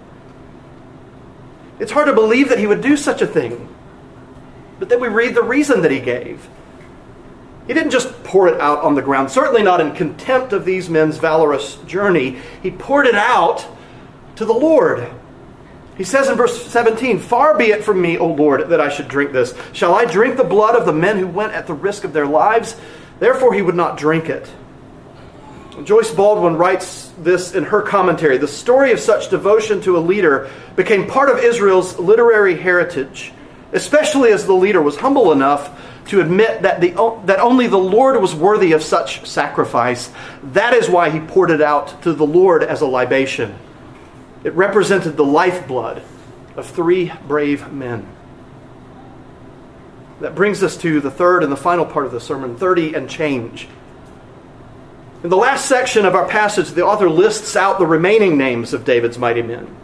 It's 1.79 1.91
hard 1.91 2.07
to 2.07 2.13
believe 2.13 2.49
that 2.49 2.59
he 2.59 2.67
would 2.67 2.81
do 2.81 2.95
such 2.95 3.21
a 3.21 3.27
thing. 3.27 3.67
But 4.79 4.87
then 4.89 5.01
we 5.01 5.09
read 5.09 5.35
the 5.35 5.43
reason 5.43 5.81
that 5.81 5.91
he 5.91 5.99
gave. 5.99 6.47
He 7.67 7.73
didn't 7.73 7.91
just 7.91 8.23
pour 8.23 8.47
it 8.47 8.61
out 8.61 8.79
on 8.83 8.95
the 8.95 9.01
ground, 9.01 9.29
certainly 9.29 9.63
not 9.63 9.81
in 9.81 9.93
contempt 9.93 10.53
of 10.53 10.63
these 10.63 10.89
men's 10.89 11.17
valorous 11.17 11.75
journey. 11.87 12.39
He 12.63 12.71
poured 12.71 13.05
it 13.05 13.15
out 13.15 13.67
to 14.37 14.45
the 14.45 14.53
Lord. 14.53 15.11
He 15.97 16.03
says 16.03 16.29
in 16.29 16.35
verse 16.35 16.65
17, 16.67 17.19
Far 17.19 17.57
be 17.57 17.65
it 17.65 17.83
from 17.83 17.99
me, 17.99 18.17
O 18.19 18.27
Lord, 18.27 18.69
that 18.69 18.79
I 18.79 18.89
should 18.89 19.07
drink 19.07 19.31
this. 19.31 19.55
Shall 19.73 19.95
I 19.95 20.05
drink 20.05 20.37
the 20.37 20.43
blood 20.43 20.75
of 20.75 20.85
the 20.85 20.93
men 20.93 21.17
who 21.17 21.27
went 21.27 21.53
at 21.53 21.65
the 21.65 21.73
risk 21.73 22.03
of 22.03 22.13
their 22.13 22.27
lives? 22.27 22.75
Therefore, 23.19 23.53
he 23.53 23.63
would 23.63 23.75
not 23.75 23.97
drink 23.97 24.29
it. 24.29 24.47
Joyce 25.83 26.11
Baldwin 26.11 26.55
writes 26.55 27.11
this 27.19 27.53
in 27.53 27.63
her 27.63 27.81
commentary 27.81 28.37
The 28.37 28.47
story 28.47 28.91
of 28.91 28.99
such 28.99 29.29
devotion 29.29 29.81
to 29.81 29.97
a 29.97 29.99
leader 29.99 30.49
became 30.75 31.07
part 31.07 31.29
of 31.29 31.39
Israel's 31.39 31.97
literary 31.97 32.57
heritage, 32.57 33.31
especially 33.73 34.31
as 34.31 34.45
the 34.45 34.53
leader 34.53 34.81
was 34.81 34.97
humble 34.97 35.31
enough 35.31 35.79
to 36.09 36.21
admit 36.21 36.61
that, 36.61 36.79
the, 36.79 36.91
that 37.25 37.39
only 37.39 37.67
the 37.67 37.77
Lord 37.77 38.19
was 38.21 38.33
worthy 38.33 38.71
of 38.71 38.81
such 38.81 39.27
sacrifice. 39.27 40.11
That 40.43 40.73
is 40.73 40.89
why 40.89 41.09
he 41.09 41.19
poured 41.19 41.51
it 41.51 41.61
out 41.61 42.01
to 42.03 42.13
the 42.13 42.25
Lord 42.25 42.63
as 42.63 42.81
a 42.81 42.87
libation. 42.87 43.55
It 44.43 44.53
represented 44.53 45.17
the 45.17 45.25
lifeblood 45.25 46.01
of 46.55 46.65
three 46.65 47.11
brave 47.27 47.71
men. 47.71 48.07
That 50.19 50.35
brings 50.35 50.63
us 50.63 50.77
to 50.77 50.99
the 50.99 51.11
third 51.11 51.43
and 51.43 51.51
the 51.51 51.57
final 51.57 51.85
part 51.85 52.05
of 52.05 52.11
the 52.11 52.19
sermon 52.19 52.55
30 52.55 52.95
and 52.95 53.09
change. 53.09 53.67
In 55.23 55.29
the 55.29 55.37
last 55.37 55.67
section 55.67 56.05
of 56.05 56.15
our 56.15 56.27
passage, 56.27 56.69
the 56.69 56.85
author 56.85 57.09
lists 57.09 57.55
out 57.55 57.79
the 57.79 57.85
remaining 57.85 58.37
names 58.37 58.73
of 58.73 58.85
David's 58.85 59.17
mighty 59.17 59.41
men. 59.41 59.75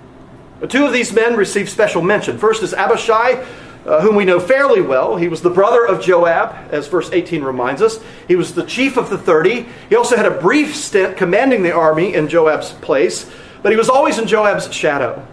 Two 0.69 0.85
of 0.85 0.93
these 0.93 1.11
men 1.11 1.35
receive 1.35 1.69
special 1.69 2.01
mention. 2.01 2.37
First 2.37 2.63
is 2.63 2.73
Abishai, 2.73 3.45
uh, 3.85 4.01
whom 4.01 4.15
we 4.15 4.25
know 4.25 4.39
fairly 4.39 4.81
well. 4.81 5.17
He 5.17 5.27
was 5.27 5.41
the 5.41 5.49
brother 5.49 5.85
of 5.85 6.01
Joab, 6.01 6.71
as 6.71 6.87
verse 6.87 7.11
18 7.11 7.43
reminds 7.43 7.81
us. 7.81 7.99
He 8.27 8.35
was 8.35 8.53
the 8.53 8.63
chief 8.63 8.95
of 8.95 9.09
the 9.09 9.17
30. 9.17 9.65
He 9.89 9.95
also 9.95 10.15
had 10.15 10.25
a 10.25 10.39
brief 10.39 10.75
stint 10.75 11.17
commanding 11.17 11.63
the 11.63 11.73
army 11.73 12.13
in 12.13 12.29
Joab's 12.29 12.71
place. 12.71 13.29
But 13.63 13.71
he 13.71 13.77
was 13.77 13.89
always 13.89 14.19
in 14.19 14.27
Joab's 14.27 14.71
shadow. 14.71 15.25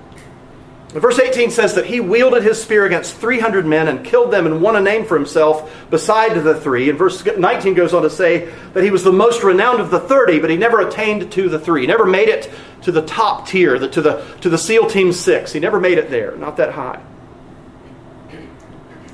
Verse 0.90 1.20
18 1.20 1.50
says 1.50 1.74
that 1.74 1.86
he 1.86 2.00
wielded 2.00 2.42
his 2.42 2.60
spear 2.60 2.84
against 2.84 3.14
300 3.16 3.64
men 3.64 3.86
and 3.86 4.04
killed 4.04 4.32
them 4.32 4.46
and 4.46 4.60
won 4.60 4.74
a 4.74 4.80
name 4.80 5.04
for 5.04 5.16
himself 5.16 5.72
beside 5.88 6.34
the 6.42 6.58
three. 6.58 6.90
And 6.90 6.98
verse 6.98 7.24
19 7.24 7.74
goes 7.74 7.94
on 7.94 8.02
to 8.02 8.10
say 8.10 8.52
that 8.72 8.82
he 8.82 8.90
was 8.90 9.04
the 9.04 9.12
most 9.12 9.44
renowned 9.44 9.80
of 9.80 9.90
the 9.90 10.00
30, 10.00 10.40
but 10.40 10.50
he 10.50 10.56
never 10.56 10.80
attained 10.80 11.30
to 11.30 11.48
the 11.48 11.60
three. 11.60 11.82
He 11.82 11.86
never 11.86 12.06
made 12.06 12.28
it 12.28 12.50
to 12.82 12.90
the 12.90 13.02
top 13.02 13.46
tier, 13.46 13.78
to 13.78 14.00
the, 14.00 14.24
to 14.40 14.48
the 14.48 14.58
SEAL 14.58 14.90
Team 14.90 15.12
6. 15.12 15.52
He 15.52 15.60
never 15.60 15.78
made 15.78 15.98
it 15.98 16.10
there, 16.10 16.34
not 16.36 16.56
that 16.56 16.72
high. 16.72 17.00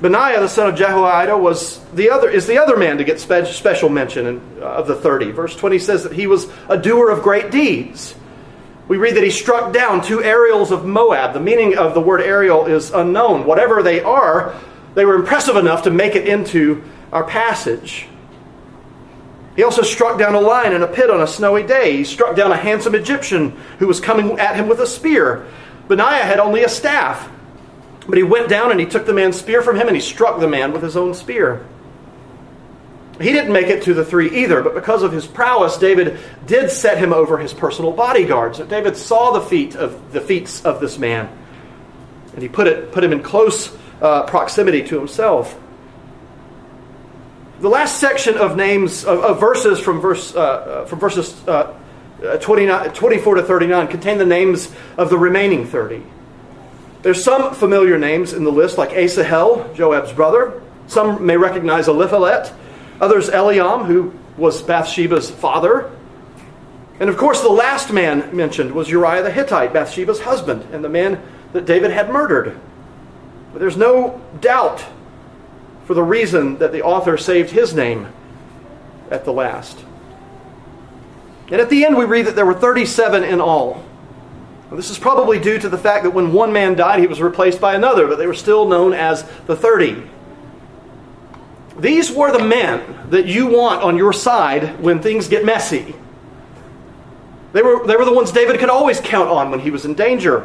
Benaiah, 0.01 0.39
the 0.39 0.49
son 0.49 0.69
of 0.69 0.75
Jehoiada, 0.75 1.37
was 1.37 1.83
the 1.93 2.09
other, 2.09 2.29
is 2.29 2.47
the 2.47 2.59
other 2.59 2.77
man 2.77 2.97
to 2.97 3.03
get 3.03 3.19
special 3.19 3.89
mention 3.89 4.25
in, 4.25 4.41
uh, 4.61 4.65
of 4.65 4.87
the 4.87 4.95
30. 4.95 5.31
Verse 5.31 5.55
20 5.55 5.77
says 5.79 6.03
that 6.03 6.13
he 6.13 6.25
was 6.25 6.47
a 6.69 6.77
doer 6.77 7.09
of 7.09 7.21
great 7.23 7.51
deeds 7.51 8.15
we 8.87 8.97
read 8.97 9.15
that 9.15 9.23
he 9.23 9.29
struck 9.29 9.73
down 9.73 10.01
two 10.01 10.23
Ariels 10.23 10.71
of 10.71 10.85
Moab. 10.85 11.33
The 11.33 11.39
meaning 11.39 11.77
of 11.77 11.93
the 11.93 12.01
word 12.01 12.21
Ariel 12.21 12.65
is 12.65 12.91
unknown. 12.91 13.45
Whatever 13.45 13.83
they 13.83 14.01
are, 14.01 14.55
they 14.95 15.03
were 15.05 15.15
impressive 15.15 15.57
enough 15.57 15.83
to 15.83 15.91
make 15.91 16.15
it 16.15 16.27
into 16.27 16.83
our 17.11 17.25
passage. 17.25 18.07
He 19.57 19.63
also 19.63 19.81
struck 19.81 20.19
down 20.19 20.35
a 20.35 20.39
lion 20.39 20.73
in 20.73 20.83
a 20.83 20.87
pit 20.87 21.09
on 21.09 21.21
a 21.21 21.27
snowy 21.27 21.63
day. 21.63 21.97
He 21.97 22.03
struck 22.03 22.35
down 22.35 22.51
a 22.51 22.57
handsome 22.57 22.95
Egyptian 22.95 23.57
who 23.79 23.87
was 23.87 23.99
coming 23.99 24.39
at 24.39 24.55
him 24.55 24.67
with 24.67 24.79
a 24.79 24.87
spear. 24.87 25.47
Benaiah 25.87 26.23
had 26.23 26.39
only 26.39 26.63
a 26.63 26.69
staff, 26.69 27.29
but 28.07 28.17
he 28.17 28.23
went 28.23 28.49
down 28.49 28.71
and 28.71 28.79
he 28.79 28.85
took 28.85 29.05
the 29.05 29.13
man's 29.13 29.37
spear 29.37 29.61
from 29.61 29.75
him 29.75 29.87
and 29.87 29.95
he 29.95 30.01
struck 30.01 30.39
the 30.39 30.47
man 30.47 30.71
with 30.71 30.83
his 30.83 30.95
own 30.95 31.13
spear. 31.13 31.65
He 33.19 33.31
didn't 33.31 33.51
make 33.51 33.67
it 33.67 33.83
to 33.83 33.93
the 33.93 34.05
three 34.05 34.43
either, 34.43 34.61
but 34.61 34.75
because 34.75 35.01
of 35.01 35.11
his 35.11 35.25
prowess, 35.25 35.77
David 35.77 36.19
did 36.45 36.69
set 36.69 36.99
him 36.99 37.13
over 37.13 37.37
his 37.37 37.53
personal 37.53 37.91
bodyguards. 37.91 38.59
So 38.59 38.65
David 38.65 38.95
saw 38.95 39.31
the 39.31 39.41
feet 39.41 39.75
of 39.75 40.13
the 40.13 40.21
feats 40.21 40.63
of 40.63 40.79
this 40.79 40.99
man, 40.99 41.27
and 42.33 42.41
he 42.41 42.47
put 42.47 42.67
it 42.67 42.91
put 42.91 43.03
him 43.03 43.11
in 43.11 43.23
close 43.23 43.75
uh, 44.01 44.23
proximity 44.23 44.83
to 44.83 44.99
himself. 44.99 45.59
The 47.59 47.69
last 47.69 47.99
section 47.99 48.37
of 48.37 48.55
names 48.55 49.03
of, 49.03 49.19
of 49.19 49.39
verses 49.39 49.79
from 49.79 49.99
verse 49.99 50.35
uh, 50.35 50.39
uh 50.39 50.85
from 50.85 50.99
verses 50.99 51.47
uh, 51.47 51.73
29, 52.39 52.93
24 52.93 53.35
to 53.35 53.43
39 53.43 53.87
contain 53.87 54.17
the 54.17 54.25
names 54.25 54.71
of 54.97 55.09
the 55.09 55.17
remaining 55.17 55.65
30. 55.65 56.03
There's 57.03 57.23
some 57.23 57.53
familiar 57.53 57.97
names 57.97 58.33
in 58.33 58.43
the 58.43 58.51
list, 58.51 58.77
like 58.77 58.91
Asahel, 58.91 59.73
Joab's 59.75 60.11
brother. 60.11 60.61
Some 60.87 61.25
may 61.25 61.37
recognize 61.37 61.87
Eliphalet, 61.87 62.51
Others, 62.99 63.29
Eliam, 63.29 63.85
who 63.85 64.13
was 64.37 64.61
Bathsheba's 64.61 65.29
father. 65.29 65.91
And 66.99 67.09
of 67.09 67.17
course, 67.17 67.41
the 67.41 67.49
last 67.49 67.91
man 67.91 68.35
mentioned 68.35 68.71
was 68.71 68.89
Uriah 68.89 69.23
the 69.23 69.31
Hittite, 69.31 69.73
Bathsheba's 69.73 70.21
husband, 70.21 70.67
and 70.73 70.83
the 70.83 70.89
man 70.89 71.21
that 71.53 71.65
David 71.65 71.91
had 71.91 72.09
murdered. 72.09 72.59
But 73.53 73.59
there's 73.59 73.77
no 73.77 74.21
doubt 74.41 74.85
for 75.85 75.93
the 75.93 76.03
reason 76.03 76.57
that 76.57 76.71
the 76.71 76.81
author 76.81 77.17
saved 77.17 77.51
his 77.51 77.73
name 77.73 78.07
at 79.09 79.25
the 79.25 79.31
last. 79.31 79.83
And 81.49 81.61
at 81.61 81.69
the 81.69 81.85
end, 81.85 81.95
we 81.95 82.05
read 82.05 82.25
that 82.25 82.35
there 82.35 82.45
were 82.45 82.53
37 82.53 83.23
in 83.23 83.39
all. 83.39 83.83
This 84.71 84.89
is 84.89 84.99
probably 84.99 85.39
due 85.39 85.57
to 85.59 85.69
the 85.69 85.77
fact 85.77 86.03
that 86.03 86.11
when 86.11 86.33
one 86.33 86.51
man 86.51 86.75
died, 86.75 86.99
he 86.99 87.07
was 87.07 87.21
replaced 87.21 87.61
by 87.61 87.73
another, 87.73 88.05
but 88.05 88.17
they 88.17 88.27
were 88.27 88.33
still 88.33 88.67
known 88.67 88.93
as 88.93 89.23
the 89.45 89.55
30. 89.55 90.03
These 91.79 92.11
were 92.11 92.31
the 92.31 92.43
men 92.43 93.09
that 93.09 93.27
you 93.27 93.47
want 93.47 93.83
on 93.83 93.97
your 93.97 94.13
side 94.13 94.79
when 94.79 95.01
things 95.01 95.27
get 95.27 95.45
messy. 95.45 95.95
They 97.53 97.61
were, 97.61 97.85
they 97.85 97.95
were 97.95 98.05
the 98.05 98.13
ones 98.13 98.31
David 98.31 98.59
could 98.59 98.69
always 98.69 98.99
count 98.99 99.29
on 99.29 99.51
when 99.51 99.59
he 99.59 99.71
was 99.71 99.85
in 99.85 99.93
danger, 99.93 100.41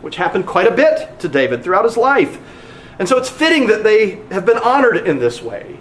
which 0.00 0.16
happened 0.16 0.46
quite 0.46 0.66
a 0.66 0.70
bit 0.70 1.20
to 1.20 1.28
David 1.28 1.62
throughout 1.62 1.84
his 1.84 1.96
life. 1.96 2.38
And 2.98 3.08
so 3.08 3.16
it's 3.18 3.30
fitting 3.30 3.68
that 3.68 3.82
they 3.82 4.16
have 4.30 4.44
been 4.44 4.58
honored 4.58 5.06
in 5.06 5.18
this 5.18 5.40
way. 5.40 5.78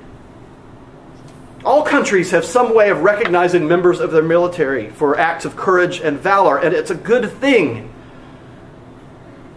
All 1.65 1.83
countries 1.83 2.31
have 2.31 2.45
some 2.45 2.73
way 2.73 2.89
of 2.89 3.01
recognizing 3.01 3.67
members 3.67 3.99
of 3.99 4.11
their 4.11 4.23
military 4.23 4.89
for 4.89 5.19
acts 5.19 5.43
of 5.43 5.55
courage 5.57 5.99
and 5.99 6.17
valor, 6.17 6.57
and 6.57 6.73
it's 6.73 6.91
a 6.91 6.95
good 6.95 7.31
thing. 7.33 7.93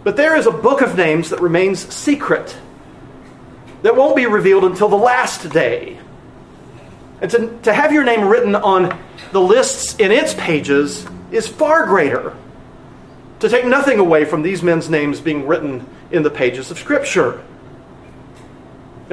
But 0.03 0.17
there 0.17 0.35
is 0.35 0.45
a 0.45 0.51
book 0.51 0.81
of 0.81 0.97
names 0.97 1.29
that 1.29 1.39
remains 1.39 1.93
secret, 1.93 2.57
that 3.83 3.95
won't 3.95 4.15
be 4.15 4.25
revealed 4.25 4.63
until 4.63 4.89
the 4.89 4.95
last 4.95 5.49
day. 5.51 5.99
And 7.21 7.29
to, 7.31 7.59
to 7.63 7.73
have 7.73 7.93
your 7.93 8.03
name 8.03 8.27
written 8.27 8.55
on 8.55 8.97
the 9.31 9.41
lists 9.41 9.95
in 9.97 10.11
its 10.11 10.33
pages 10.33 11.05
is 11.31 11.47
far 11.47 11.85
greater. 11.85 12.35
To 13.39 13.49
take 13.49 13.65
nothing 13.65 13.99
away 13.99 14.25
from 14.25 14.41
these 14.41 14.63
men's 14.63 14.89
names 14.89 15.21
being 15.21 15.45
written 15.45 15.87
in 16.11 16.23
the 16.23 16.29
pages 16.29 16.71
of 16.71 16.79
Scripture. 16.79 17.43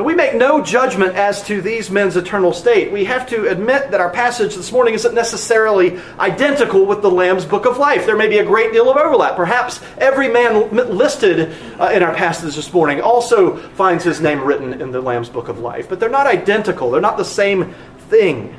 Now, 0.01 0.07
we 0.07 0.15
make 0.15 0.35
no 0.35 0.63
judgment 0.63 1.15
as 1.15 1.43
to 1.43 1.61
these 1.61 1.91
men's 1.91 2.17
eternal 2.17 2.55
state. 2.55 2.91
We 2.91 3.05
have 3.05 3.29
to 3.29 3.49
admit 3.49 3.91
that 3.91 4.01
our 4.01 4.09
passage 4.09 4.55
this 4.55 4.73
morning 4.73 4.95
isn't 4.95 5.15
necessarily 5.15 6.01
identical 6.19 6.87
with 6.87 7.03
the 7.03 7.11
Lamb's 7.11 7.45
Book 7.45 7.67
of 7.67 7.77
Life. 7.77 8.07
There 8.07 8.17
may 8.17 8.27
be 8.27 8.39
a 8.39 8.45
great 8.47 8.73
deal 8.73 8.91
of 8.91 8.97
overlap. 8.97 9.37
Perhaps 9.37 9.79
every 9.99 10.29
man 10.29 10.75
listed 10.75 11.55
uh, 11.79 11.91
in 11.93 12.03
our 12.03 12.15
passage 12.15 12.57
this 12.57 12.73
morning 12.73 13.03
also 13.03 13.59
finds 13.73 14.03
his 14.03 14.23
name 14.23 14.41
written 14.43 14.81
in 14.81 14.91
the 14.91 15.03
Lamb's 15.03 15.29
Book 15.29 15.49
of 15.49 15.59
Life. 15.59 15.91
But 15.91 16.01
they're 16.01 16.09
not 16.09 16.27
identical, 16.27 16.91
they're 16.91 17.03
not 17.03 17.19
the 17.19 17.23
same 17.23 17.75
thing. 18.09 18.57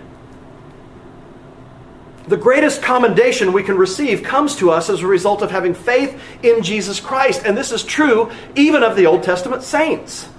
The 2.27 2.37
greatest 2.37 2.83
commendation 2.83 3.51
we 3.51 3.63
can 3.63 3.79
receive 3.79 4.21
comes 4.21 4.55
to 4.57 4.69
us 4.69 4.91
as 4.91 5.01
a 5.01 5.07
result 5.07 5.41
of 5.41 5.49
having 5.49 5.73
faith 5.73 6.21
in 6.43 6.61
Jesus 6.61 6.99
Christ. 6.99 7.41
And 7.47 7.57
this 7.57 7.71
is 7.71 7.81
true 7.81 8.29
even 8.55 8.83
of 8.83 8.95
the 8.95 9.07
Old 9.07 9.23
Testament 9.23 9.63
saints. 9.63 10.29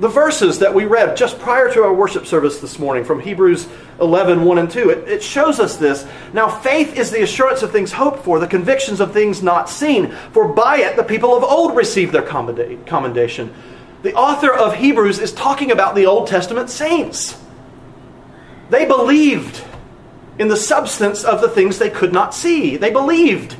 The 0.00 0.08
verses 0.08 0.58
that 0.58 0.74
we 0.74 0.86
read 0.86 1.16
just 1.16 1.38
prior 1.38 1.72
to 1.72 1.84
our 1.84 1.94
worship 1.94 2.26
service 2.26 2.58
this 2.58 2.80
morning 2.80 3.04
from 3.04 3.20
Hebrews 3.20 3.68
11 4.00 4.44
1 4.44 4.58
and 4.58 4.70
2, 4.70 4.90
it, 4.90 5.08
it 5.08 5.22
shows 5.22 5.60
us 5.60 5.76
this. 5.76 6.04
Now, 6.32 6.48
faith 6.48 6.96
is 6.96 7.12
the 7.12 7.22
assurance 7.22 7.62
of 7.62 7.70
things 7.70 7.92
hoped 7.92 8.24
for, 8.24 8.40
the 8.40 8.48
convictions 8.48 8.98
of 8.98 9.12
things 9.12 9.40
not 9.40 9.68
seen. 9.68 10.10
For 10.32 10.48
by 10.48 10.78
it 10.78 10.96
the 10.96 11.04
people 11.04 11.36
of 11.36 11.44
old 11.44 11.76
received 11.76 12.12
their 12.12 12.22
commendation. 12.22 13.54
The 14.02 14.14
author 14.14 14.52
of 14.52 14.74
Hebrews 14.74 15.20
is 15.20 15.32
talking 15.32 15.70
about 15.70 15.94
the 15.94 16.06
Old 16.06 16.26
Testament 16.26 16.70
saints. 16.70 17.40
They 18.70 18.86
believed 18.86 19.62
in 20.40 20.48
the 20.48 20.56
substance 20.56 21.22
of 21.22 21.40
the 21.40 21.48
things 21.48 21.78
they 21.78 21.88
could 21.88 22.12
not 22.12 22.34
see. 22.34 22.76
They 22.76 22.90
believed. 22.90 23.56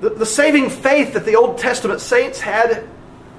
The, 0.00 0.10
the 0.10 0.26
saving 0.26 0.68
faith 0.68 1.14
that 1.14 1.24
the 1.24 1.36
Old 1.36 1.56
Testament 1.56 2.02
saints 2.02 2.40
had 2.40 2.86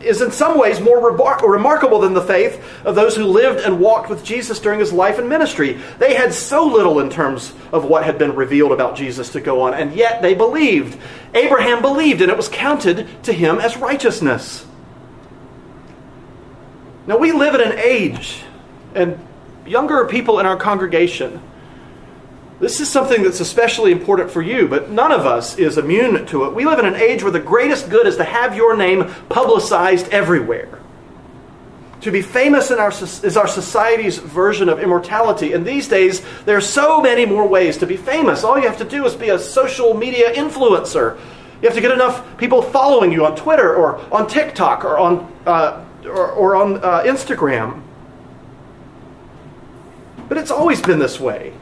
is 0.04 0.22
in 0.22 0.32
some 0.32 0.58
ways 0.58 0.80
more 0.80 1.12
remarkable 1.12 2.00
than 2.00 2.14
the 2.14 2.22
faith 2.22 2.64
of 2.86 2.96
those 2.96 3.16
who 3.16 3.26
lived 3.26 3.60
and 3.60 3.80
walked 3.80 4.10
with 4.10 4.24
Jesus 4.24 4.60
during 4.60 4.80
his 4.80 4.94
life 4.94 5.18
and 5.18 5.30
ministry. 5.30 5.80
They 6.00 6.14
had 6.14 6.34
so 6.34 6.66
little 6.66 7.00
in 7.00 7.10
terms 7.10 7.54
of 7.72 7.86
what 7.86 8.04
had 8.04 8.18
been 8.18 8.36
revealed 8.36 8.72
about 8.72 8.96
Jesus 8.96 9.32
to 9.32 9.42
go 9.42 9.62
on, 9.62 9.74
and 9.74 9.96
yet 9.96 10.22
they 10.22 10.34
believed. 10.34 11.00
Abraham 11.34 11.82
believed, 11.82 12.22
and 12.22 12.32
it 12.32 12.38
was 12.38 12.50
counted 12.50 13.24
to 13.24 13.34
him 13.34 13.60
as 13.60 13.78
righteousness. 13.78 14.66
Now, 17.06 17.18
we 17.18 17.32
live 17.32 17.56
in 17.56 17.62
an 17.62 17.78
age, 17.78 18.44
and 18.96 19.20
younger 19.66 20.06
people 20.06 20.40
in 20.40 20.46
our 20.46 20.58
congregation 20.58 21.42
this 22.60 22.80
is 22.80 22.90
something 22.90 23.24
that's 23.24 23.40
especially 23.40 23.92
important 23.92 24.32
for 24.32 24.42
you, 24.42 24.68
but 24.68 24.90
none 24.90 25.12
of 25.12 25.26
us 25.26 25.58
is 25.58 25.78
immune 25.78 26.26
to 26.28 26.46
it. 26.46 26.54
We 26.54 26.66
live 26.66 26.80
in 26.80 26.86
an 26.86 26.96
age 26.96 27.24
where 27.24 27.32
the 27.32 27.40
greatest 27.40 27.90
good 27.90 28.08
is 28.08 28.18
to 28.18 28.24
have 28.24 28.56
your 28.56 28.76
name 28.76 29.14
publicized 29.30 30.10
everywhere. 30.10 30.80
To 32.02 32.12
be 32.12 32.22
famous 32.22 32.70
in 32.70 32.80
our, 32.80 32.92
is 32.92 33.38
our 33.38 33.48
society's 33.48 34.18
version 34.18 34.68
of 34.68 34.80
immortality. 34.80 35.54
And 35.54 35.66
these 35.66 35.88
days, 35.88 36.22
there 36.44 36.58
are 36.58 36.62
so 36.62 37.02
many 37.02 37.26
more 37.26 37.48
ways 37.48 37.78
to 37.78 37.88
be 37.88 37.96
famous. 37.96 38.44
All 38.44 38.60
you 38.60 38.68
have 38.68 38.78
to 38.80 38.86
do 38.86 39.06
is 39.06 39.16
be 39.16 39.30
a 39.30 39.40
social 39.40 39.94
media 39.94 40.34
influencer. 40.34 41.18
You 41.62 41.70
have 41.70 41.76
to 41.76 41.82
get 41.82 41.92
enough 41.92 42.38
people 42.38 42.62
following 42.62 43.14
you 43.14 43.26
on 43.26 43.38
Twitter 43.38 43.74
or 43.74 44.00
on 44.14 44.28
TikTok 44.28 44.84
or 44.84 45.00
on, 45.00 45.32
uh, 45.46 45.86
or, 46.04 46.32
or, 46.32 46.56
on 46.58 46.84
uh, 46.84 47.04
Instagram. 47.04 47.82
But 50.28 50.38
it's 50.38 50.52
always 50.52 50.82
been 50.82 51.00
this 51.00 51.22
way. 51.22 51.54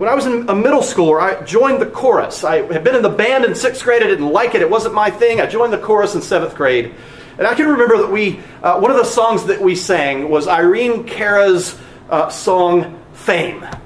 When 0.00 0.08
I 0.08 0.14
was 0.14 0.24
in 0.24 0.48
a 0.48 0.54
middle 0.54 0.80
schooler, 0.80 1.20
I 1.20 1.44
joined 1.44 1.82
the 1.82 1.84
chorus. 1.84 2.42
I 2.42 2.62
had 2.72 2.82
been 2.82 2.94
in 2.94 3.02
the 3.02 3.10
band 3.10 3.44
in 3.44 3.54
sixth 3.54 3.84
grade. 3.84 4.02
I 4.02 4.06
didn't 4.06 4.30
like 4.30 4.54
it. 4.54 4.62
It 4.62 4.70
wasn't 4.70 4.94
my 4.94 5.10
thing. 5.10 5.42
I 5.42 5.46
joined 5.46 5.74
the 5.74 5.78
chorus 5.78 6.14
in 6.14 6.22
seventh 6.22 6.54
grade. 6.54 6.94
And 7.36 7.46
I 7.46 7.52
can 7.52 7.68
remember 7.68 7.98
that 7.98 8.10
we, 8.10 8.40
uh, 8.62 8.80
one 8.80 8.90
of 8.90 8.96
the 8.96 9.04
songs 9.04 9.44
that 9.44 9.60
we 9.60 9.76
sang 9.76 10.30
was 10.30 10.48
Irene 10.48 11.04
Cara's 11.04 11.78
uh, 12.08 12.30
song, 12.30 12.98
Fame. 13.12 13.60
How 13.60 13.78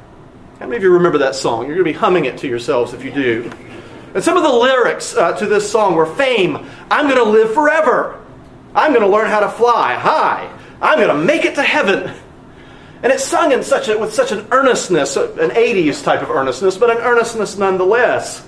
many 0.61 0.77
of 0.77 0.85
you 0.85 0.93
remember 0.93 1.19
that 1.19 1.35
song? 1.35 1.67
You're 1.67 1.75
going 1.75 1.87
to 1.87 1.93
be 1.93 1.99
humming 1.99 2.27
it 2.27 2.39
to 2.39 2.47
yourselves 2.47 2.93
if 2.93 3.05
you 3.05 3.11
do. 3.11 3.51
And 4.15 4.23
some 4.23 4.37
of 4.37 4.45
the 4.45 4.53
lyrics 4.53 5.17
uh, 5.17 5.33
to 5.39 5.47
this 5.47 5.69
song 5.69 5.97
were 5.97 6.07
Fame, 6.07 6.65
I'm 6.93 7.09
going 7.09 7.25
to 7.25 7.29
live 7.29 7.53
forever. 7.53 8.25
I'm 8.73 8.93
going 8.93 9.03
to 9.03 9.11
learn 9.11 9.27
how 9.27 9.41
to 9.41 9.49
fly 9.49 9.97
high. 9.97 10.49
I'm 10.81 10.99
going 10.99 11.09
to 11.09 11.25
make 11.25 11.45
it 11.45 11.57
to 11.57 11.63
heaven. 11.65 12.15
And 13.05 13.13
it's 13.13 13.23
sung 13.23 13.53
in 13.53 13.63
such 13.63 13.89
a, 13.89 13.99
with 13.99 14.15
such 14.15 14.33
an 14.33 14.47
earnestness, 14.51 15.17
an 15.17 15.51
80s 15.51 16.03
type 16.03 16.23
of 16.23 16.31
earnestness, 16.31 16.79
but 16.79 16.89
an 16.89 16.97
earnestness 16.97 17.59
nonetheless. 17.59 18.47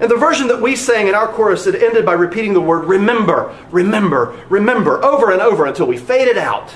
And 0.00 0.10
the 0.10 0.18
version 0.18 0.48
that 0.48 0.60
we 0.60 0.76
sang 0.76 1.08
in 1.08 1.14
our 1.14 1.28
chorus, 1.28 1.66
it 1.66 1.82
ended 1.82 2.04
by 2.04 2.12
repeating 2.12 2.52
the 2.52 2.60
word 2.60 2.84
remember, 2.84 3.56
remember, 3.70 4.38
remember, 4.50 5.02
over 5.02 5.32
and 5.32 5.40
over 5.40 5.64
until 5.64 5.86
we 5.86 5.96
faded 5.96 6.36
out. 6.36 6.70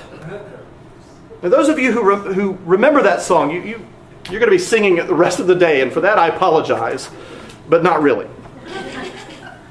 Now, 1.43 1.49
those 1.49 1.69
of 1.69 1.77
you 1.77 1.91
who, 1.91 2.15
re- 2.15 2.33
who 2.33 2.57
remember 2.65 3.03
that 3.03 3.21
song, 3.21 3.51
you, 3.51 3.61
you, 3.61 3.87
you're 4.31 4.39
going 4.39 4.49
to 4.49 4.57
be 4.57 4.57
singing 4.57 4.97
it 4.97 5.05
the 5.05 5.13
rest 5.13 5.39
of 5.39 5.45
the 5.45 5.55
day, 5.55 5.81
and 5.81 5.93
for 5.93 6.01
that 6.01 6.17
I 6.17 6.29
apologize, 6.29 7.07
but 7.69 7.83
not 7.83 8.01
really. 8.01 8.27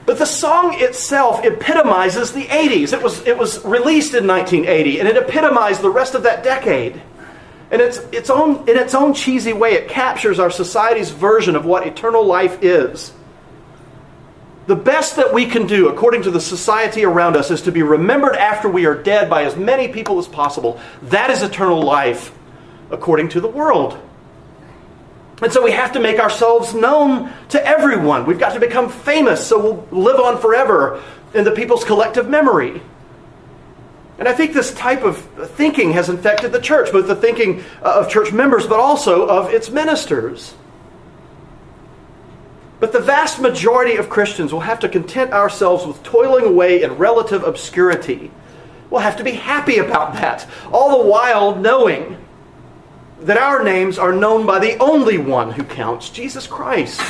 But 0.04 0.18
the 0.18 0.26
song 0.26 0.74
itself 0.80 1.44
epitomizes 1.44 2.32
the 2.32 2.44
80s. 2.44 2.92
It 2.92 3.02
was, 3.02 3.24
it 3.26 3.38
was 3.38 3.64
released 3.64 4.14
in 4.14 4.26
1980, 4.26 4.98
and 4.98 5.08
it 5.08 5.16
epitomized 5.16 5.80
the 5.80 5.90
rest 5.90 6.14
of 6.14 6.24
that 6.24 6.42
decade. 6.42 7.00
And 7.70 7.80
it's, 7.80 7.98
its 8.12 8.28
own, 8.28 8.68
in 8.68 8.76
its 8.76 8.94
own 8.94 9.14
cheesy 9.14 9.52
way, 9.52 9.74
it 9.74 9.88
captures 9.88 10.38
our 10.38 10.50
society's 10.50 11.10
version 11.10 11.56
of 11.56 11.64
what 11.64 11.86
eternal 11.86 12.24
life 12.24 12.62
is. 12.62 13.12
The 14.66 14.76
best 14.76 15.16
that 15.16 15.32
we 15.32 15.46
can 15.46 15.66
do, 15.66 15.88
according 15.88 16.22
to 16.22 16.30
the 16.30 16.40
society 16.40 17.04
around 17.04 17.36
us, 17.36 17.50
is 17.50 17.62
to 17.62 17.72
be 17.72 17.82
remembered 17.82 18.36
after 18.36 18.68
we 18.68 18.86
are 18.86 18.94
dead 18.94 19.30
by 19.30 19.44
as 19.44 19.56
many 19.56 19.88
people 19.88 20.18
as 20.18 20.28
possible. 20.28 20.80
That 21.02 21.30
is 21.30 21.42
eternal 21.42 21.82
life, 21.82 22.32
according 22.90 23.30
to 23.30 23.40
the 23.40 23.48
world. 23.48 23.98
And 25.42 25.52
so 25.52 25.62
we 25.62 25.72
have 25.72 25.92
to 25.92 26.00
make 26.00 26.20
ourselves 26.20 26.72
known 26.72 27.32
to 27.48 27.66
everyone. 27.66 28.26
We've 28.26 28.38
got 28.38 28.54
to 28.54 28.60
become 28.60 28.88
famous 28.88 29.44
so 29.44 29.58
we'll 29.90 30.02
live 30.02 30.20
on 30.20 30.40
forever 30.40 31.02
in 31.34 31.42
the 31.42 31.50
people's 31.50 31.84
collective 31.84 32.28
memory. 32.28 32.80
And 34.18 34.28
I 34.28 34.34
think 34.34 34.52
this 34.52 34.72
type 34.72 35.02
of 35.02 35.18
thinking 35.56 35.94
has 35.94 36.08
infected 36.08 36.52
the 36.52 36.60
church, 36.60 36.92
both 36.92 37.08
the 37.08 37.16
thinking 37.16 37.64
uh, 37.82 38.00
of 38.00 38.08
church 38.08 38.32
members, 38.32 38.68
but 38.68 38.78
also 38.78 39.26
of 39.26 39.52
its 39.52 39.68
ministers. 39.68 40.54
But 42.78 42.92
the 42.92 43.00
vast 43.00 43.40
majority 43.40 43.96
of 43.96 44.08
Christians 44.08 44.52
will 44.52 44.60
have 44.60 44.78
to 44.80 44.88
content 44.88 45.32
ourselves 45.32 45.84
with 45.84 46.04
toiling 46.04 46.44
away 46.44 46.84
in 46.84 46.98
relative 46.98 47.42
obscurity. 47.42 48.30
We'll 48.90 49.00
have 49.00 49.16
to 49.16 49.24
be 49.24 49.32
happy 49.32 49.78
about 49.78 50.12
that, 50.14 50.46
all 50.70 51.02
the 51.02 51.08
while 51.10 51.56
knowing 51.56 52.21
that 53.22 53.36
our 53.36 53.62
names 53.62 53.98
are 53.98 54.12
known 54.12 54.46
by 54.46 54.58
the 54.58 54.76
only 54.78 55.18
one 55.18 55.52
who 55.52 55.64
counts, 55.64 56.10
Jesus 56.10 56.46
Christ. 56.46 57.00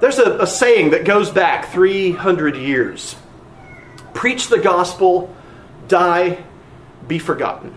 There's 0.00 0.18
a, 0.18 0.40
a, 0.40 0.46
saying 0.46 0.90
that 0.90 1.04
goes 1.04 1.30
back 1.30 1.70
300 1.72 2.56
years 2.56 3.16
Preach 4.14 4.48
the 4.48 4.58
gospel, 4.58 5.34
die, 5.88 6.44
be 7.08 7.18
forgotten. 7.18 7.74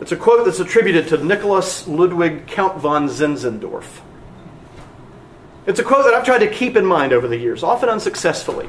It's 0.00 0.12
a 0.12 0.16
quote 0.16 0.44
that's 0.44 0.60
attributed 0.60 1.08
to 1.08 1.24
Nicholas 1.24 1.86
Ludwig 1.86 2.46
Count 2.46 2.78
von 2.78 3.08
Zinzendorf. 3.08 4.00
It's 5.66 5.78
a 5.78 5.84
quote 5.84 6.04
that 6.04 6.14
I've 6.14 6.24
tried 6.24 6.40
to 6.40 6.50
keep 6.50 6.76
in 6.76 6.84
mind 6.84 7.12
over 7.12 7.28
the 7.28 7.38
years, 7.38 7.62
often 7.62 7.88
unsuccessfully. 7.88 8.68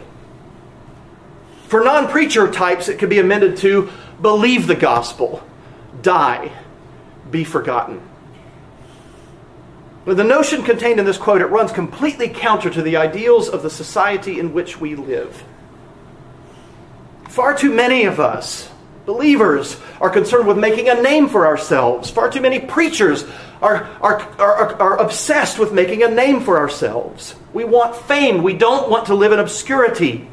For 1.68 1.84
non 1.84 2.08
preacher 2.08 2.52
types, 2.52 2.88
it 2.88 3.00
could 3.00 3.10
be 3.10 3.20
amended 3.20 3.58
to 3.58 3.90
believe 4.22 4.68
the 4.68 4.76
gospel, 4.76 5.44
die, 6.02 6.52
be 7.30 7.44
forgotten. 7.44 8.02
The 10.06 10.24
notion 10.24 10.64
contained 10.64 11.00
in 11.00 11.06
this 11.06 11.18
quote, 11.18 11.42
it 11.42 11.46
runs 11.46 11.72
completely 11.72 12.28
counter 12.28 12.70
to 12.70 12.82
the 12.82 12.98
ideals 12.98 13.48
of 13.48 13.64
the 13.64 13.70
society 13.70 14.38
in 14.38 14.54
which 14.54 14.80
we 14.80 14.96
live. 14.96 15.44
Far 17.30 17.58
too 17.58 17.74
many 17.74 18.04
of 18.04 18.20
us, 18.20 18.70
believers, 19.06 19.78
are 20.02 20.10
concerned 20.10 20.46
with 20.46 20.58
making 20.58 20.90
a 20.90 21.02
name 21.02 21.30
for 21.30 21.48
ourselves. 21.48 22.10
Far 22.10 22.30
too 22.30 22.42
many 22.42 22.60
preachers 22.60 23.24
are, 23.62 23.86
are, 24.02 24.20
are, 24.40 24.82
are, 24.82 24.98
obsessed 24.98 25.58
with 25.58 25.72
making 25.72 26.04
a 26.04 26.10
name 26.10 26.42
for 26.42 26.58
ourselves. 26.58 27.34
We 27.54 27.64
want 27.64 27.96
fame. 27.96 28.44
We 28.44 28.54
don't 28.54 28.90
want 28.90 29.08
to 29.08 29.16
live 29.16 29.32
in 29.32 29.40
obscurity. 29.40 30.28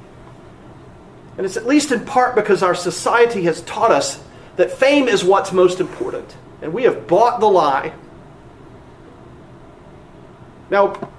And 1.37 1.47
it's 1.47 1.57
at 1.57 1.65
least 1.65 1.93
in 1.93 2.05
part 2.05 2.35
because 2.35 2.65
our 2.65 2.75
society 2.75 3.45
has 3.45 3.63
taught 3.63 3.93
us 3.93 4.21
that 4.61 4.71
fame 4.71 5.09
is 5.09 5.25
what's 5.25 5.53
most 5.53 5.81
important. 5.81 6.37
And 6.63 6.73
we 6.73 6.85
have 6.85 7.07
bought 7.07 7.41
the 7.41 7.47
lie. 7.47 7.93
Now, 10.71 11.11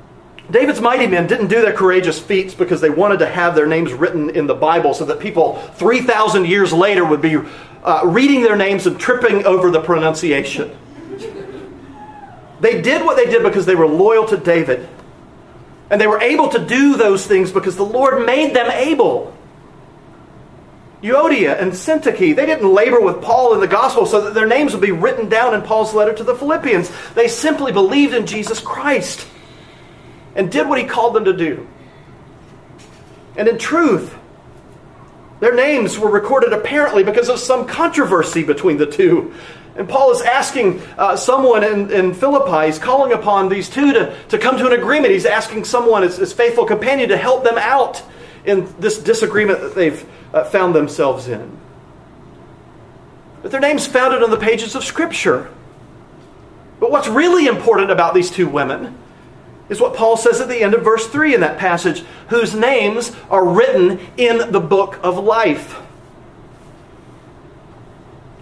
David's 0.49 0.79
mighty 0.79 1.07
men 1.07 1.27
didn't 1.27 1.47
do 1.47 1.61
their 1.61 1.73
courageous 1.73 2.19
feats 2.19 2.53
because 2.53 2.81
they 2.81 2.89
wanted 2.89 3.19
to 3.19 3.27
have 3.27 3.55
their 3.55 3.65
names 3.65 3.93
written 3.93 4.29
in 4.29 4.45
the 4.47 4.53
Bible 4.53 4.93
so 4.93 5.05
that 5.05 5.19
people 5.19 5.55
3,000 5.75 6.45
years 6.45 6.71
later 6.71 7.03
would 7.03 7.21
be 7.21 7.37
uh, 7.83 8.01
reading 8.05 8.43
their 8.43 8.55
names 8.55 8.85
and 8.85 8.99
tripping 8.99 9.43
over 9.45 9.71
the 9.71 9.81
pronunciation. 9.81 10.77
They 12.59 12.79
did 12.79 13.03
what 13.03 13.17
they 13.17 13.25
did 13.25 13.41
because 13.41 13.65
they 13.65 13.75
were 13.75 13.87
loyal 13.87 14.27
to 14.27 14.37
David. 14.37 14.87
And 15.89 15.99
they 15.99 16.07
were 16.07 16.21
able 16.21 16.49
to 16.49 16.63
do 16.63 16.95
those 16.95 17.25
things 17.25 17.51
because 17.51 17.75
the 17.75 17.83
Lord 17.83 18.23
made 18.23 18.55
them 18.55 18.69
able. 18.69 19.35
Euodia 21.01 21.59
and 21.59 21.71
Syntyche, 21.71 22.35
they 22.35 22.45
didn't 22.45 22.71
labor 22.71 23.01
with 23.01 23.21
Paul 23.21 23.53
in 23.55 23.59
the 23.59 23.67
gospel 23.67 24.05
so 24.05 24.21
that 24.21 24.33
their 24.33 24.45
names 24.45 24.73
would 24.73 24.81
be 24.81 24.91
written 24.91 25.29
down 25.29 25.55
in 25.55 25.61
Paul's 25.63 25.93
letter 25.93 26.13
to 26.13 26.23
the 26.23 26.35
Philippians. 26.35 26.91
They 27.15 27.27
simply 27.27 27.71
believed 27.71 28.13
in 28.13 28.27
Jesus 28.27 28.59
Christ 28.59 29.27
and 30.35 30.51
did 30.51 30.69
what 30.69 30.77
he 30.77 30.85
called 30.85 31.15
them 31.15 31.25
to 31.25 31.33
do. 31.33 31.67
And 33.35 33.47
in 33.47 33.57
truth, 33.57 34.15
their 35.39 35.55
names 35.55 35.97
were 35.97 36.11
recorded 36.11 36.53
apparently 36.53 37.03
because 37.03 37.29
of 37.29 37.39
some 37.39 37.65
controversy 37.65 38.43
between 38.43 38.77
the 38.77 38.85
two. 38.85 39.33
And 39.75 39.89
Paul 39.89 40.11
is 40.11 40.21
asking 40.21 40.81
uh, 40.97 41.15
someone 41.15 41.63
in, 41.63 41.91
in 41.91 42.13
Philippi, 42.13 42.67
he's 42.67 42.77
calling 42.77 43.13
upon 43.13 43.49
these 43.49 43.69
two 43.69 43.93
to, 43.93 44.15
to 44.29 44.37
come 44.37 44.57
to 44.57 44.67
an 44.67 44.73
agreement. 44.73 45.13
He's 45.13 45.25
asking 45.25 45.63
someone, 45.63 46.03
his, 46.03 46.17
his 46.17 46.33
faithful 46.33 46.65
companion, 46.65 47.09
to 47.09 47.17
help 47.17 47.43
them 47.43 47.57
out 47.57 48.03
in 48.45 48.71
this 48.79 48.99
disagreement 48.99 49.61
that 49.61 49.73
they've 49.73 50.05
uh, 50.33 50.43
found 50.43 50.75
themselves 50.75 51.27
in. 51.27 51.57
But 53.41 53.51
their 53.51 53.59
names 53.59 53.87
founded 53.87 54.23
on 54.23 54.29
the 54.29 54.37
pages 54.37 54.75
of 54.75 54.83
Scripture. 54.83 55.51
But 56.79 56.91
what's 56.91 57.07
really 57.07 57.47
important 57.47 57.91
about 57.91 58.13
these 58.13 58.31
two 58.31 58.47
women 58.47 58.97
is 59.69 59.79
what 59.79 59.95
Paul 59.95 60.17
says 60.17 60.41
at 60.41 60.49
the 60.49 60.61
end 60.61 60.73
of 60.73 60.83
verse 60.83 61.07
3 61.07 61.35
in 61.35 61.41
that 61.41 61.57
passage 61.57 62.03
whose 62.29 62.53
names 62.53 63.15
are 63.29 63.45
written 63.47 63.99
in 64.17 64.51
the 64.51 64.59
book 64.59 64.99
of 65.01 65.17
life. 65.17 65.79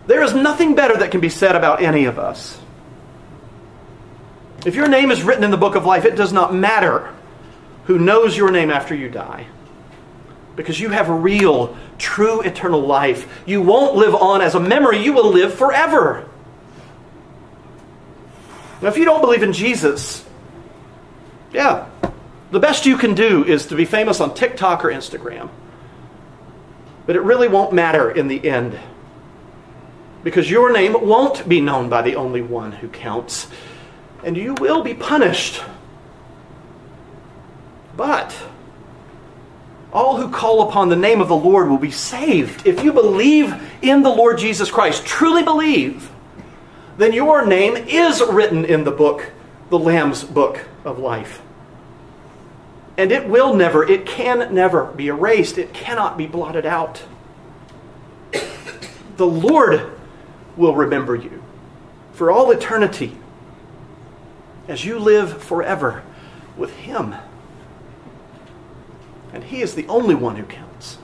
There 0.07 0.23
is 0.23 0.33
nothing 0.33 0.73
better 0.73 0.97
that 0.97 1.11
can 1.11 1.21
be 1.21 1.29
said 1.29 1.55
about 1.55 1.83
any 1.83 2.05
of 2.05 2.17
us. 2.17 2.59
If 4.65 4.75
your 4.75 4.87
name 4.87 5.11
is 5.11 5.21
written 5.21 5.43
in 5.43 5.51
the 5.51 5.57
book 5.57 5.75
of 5.75 5.85
life, 5.85 6.03
it 6.03 6.15
does 6.15 6.33
not 6.33 6.53
matter 6.53 7.13
who 7.85 7.99
knows 7.99 8.35
your 8.35 8.51
name 8.51 8.71
after 8.71 8.95
you 8.95 9.09
die 9.09 9.47
because 10.59 10.77
you 10.77 10.89
have 10.89 11.07
real, 11.07 11.77
true 11.97 12.41
eternal 12.41 12.81
life. 12.81 13.41
You 13.45 13.61
won't 13.61 13.95
live 13.95 14.13
on 14.13 14.41
as 14.41 14.55
a 14.55 14.59
memory, 14.59 15.01
you 15.01 15.13
will 15.13 15.31
live 15.31 15.53
forever. 15.53 16.27
Now, 18.81 18.89
if 18.89 18.97
you 18.97 19.05
don't 19.05 19.21
believe 19.21 19.41
in 19.41 19.53
Jesus, 19.53 20.25
yeah, 21.53 21.87
the 22.51 22.59
best 22.59 22.85
you 22.85 22.97
can 22.97 23.15
do 23.15 23.45
is 23.45 23.67
to 23.67 23.75
be 23.77 23.85
famous 23.85 24.19
on 24.19 24.33
TikTok 24.33 24.83
or 24.83 24.89
Instagram. 24.89 25.49
But 27.05 27.15
it 27.15 27.21
really 27.21 27.47
won't 27.47 27.71
matter 27.71 28.11
in 28.11 28.27
the 28.27 28.49
end 28.49 28.77
because 30.25 30.51
your 30.51 30.73
name 30.73 30.91
won't 31.07 31.47
be 31.47 31.61
known 31.61 31.87
by 31.87 32.01
the 32.01 32.17
only 32.17 32.41
one 32.41 32.73
who 32.73 32.89
counts, 32.89 33.47
and 34.25 34.35
you 34.35 34.55
will 34.55 34.81
be 34.81 34.93
punished. 34.93 35.63
But 37.95 38.35
all 39.91 40.17
who 40.17 40.29
call 40.29 40.67
upon 40.69 40.89
the 40.89 40.95
name 40.95 41.21
of 41.21 41.27
the 41.27 41.35
Lord 41.35 41.69
will 41.69 41.77
be 41.77 41.91
saved. 41.91 42.67
If 42.67 42.83
you 42.83 42.93
believe 42.93 43.53
in 43.81 44.03
the 44.03 44.09
Lord 44.09 44.37
Jesus 44.37 44.69
Christ, 44.69 45.05
truly 45.05 45.43
believe, 45.43 46.11
then 46.97 47.13
your 47.13 47.45
name 47.45 47.75
is 47.75 48.21
written 48.21 48.65
in 48.65 48.83
the 48.83 48.91
book, 48.91 49.31
the 49.69 49.79
Lamb's 49.79 50.23
book 50.23 50.65
of 50.85 50.99
life. 50.99 51.41
And 52.97 53.11
it 53.11 53.29
will 53.29 53.55
never, 53.55 53.83
it 53.87 54.05
can 54.05 54.53
never 54.53 54.85
be 54.85 55.07
erased. 55.07 55.57
It 55.57 55.73
cannot 55.73 56.17
be 56.17 56.27
blotted 56.27 56.65
out. 56.65 57.03
The 59.15 59.25
Lord 59.25 59.89
will 60.55 60.75
remember 60.75 61.15
you 61.15 61.41
for 62.13 62.29
all 62.29 62.51
eternity 62.51 63.17
as 64.67 64.83
you 64.83 64.99
live 64.99 65.41
forever 65.41 66.03
with 66.57 66.75
Him. 66.75 67.15
And 69.33 69.43
He 69.43 69.61
is 69.61 69.75
the 69.75 69.87
only 69.87 70.15
one 70.15 70.35
who 70.35 70.43
counts. 70.43 70.97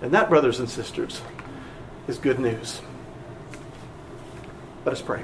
And 0.00 0.12
that, 0.12 0.28
brothers 0.28 0.60
and 0.60 0.70
sisters, 0.70 1.20
is 2.06 2.18
good 2.18 2.38
news. 2.38 2.80
Let 4.84 4.92
us 4.92 5.02
pray. 5.02 5.22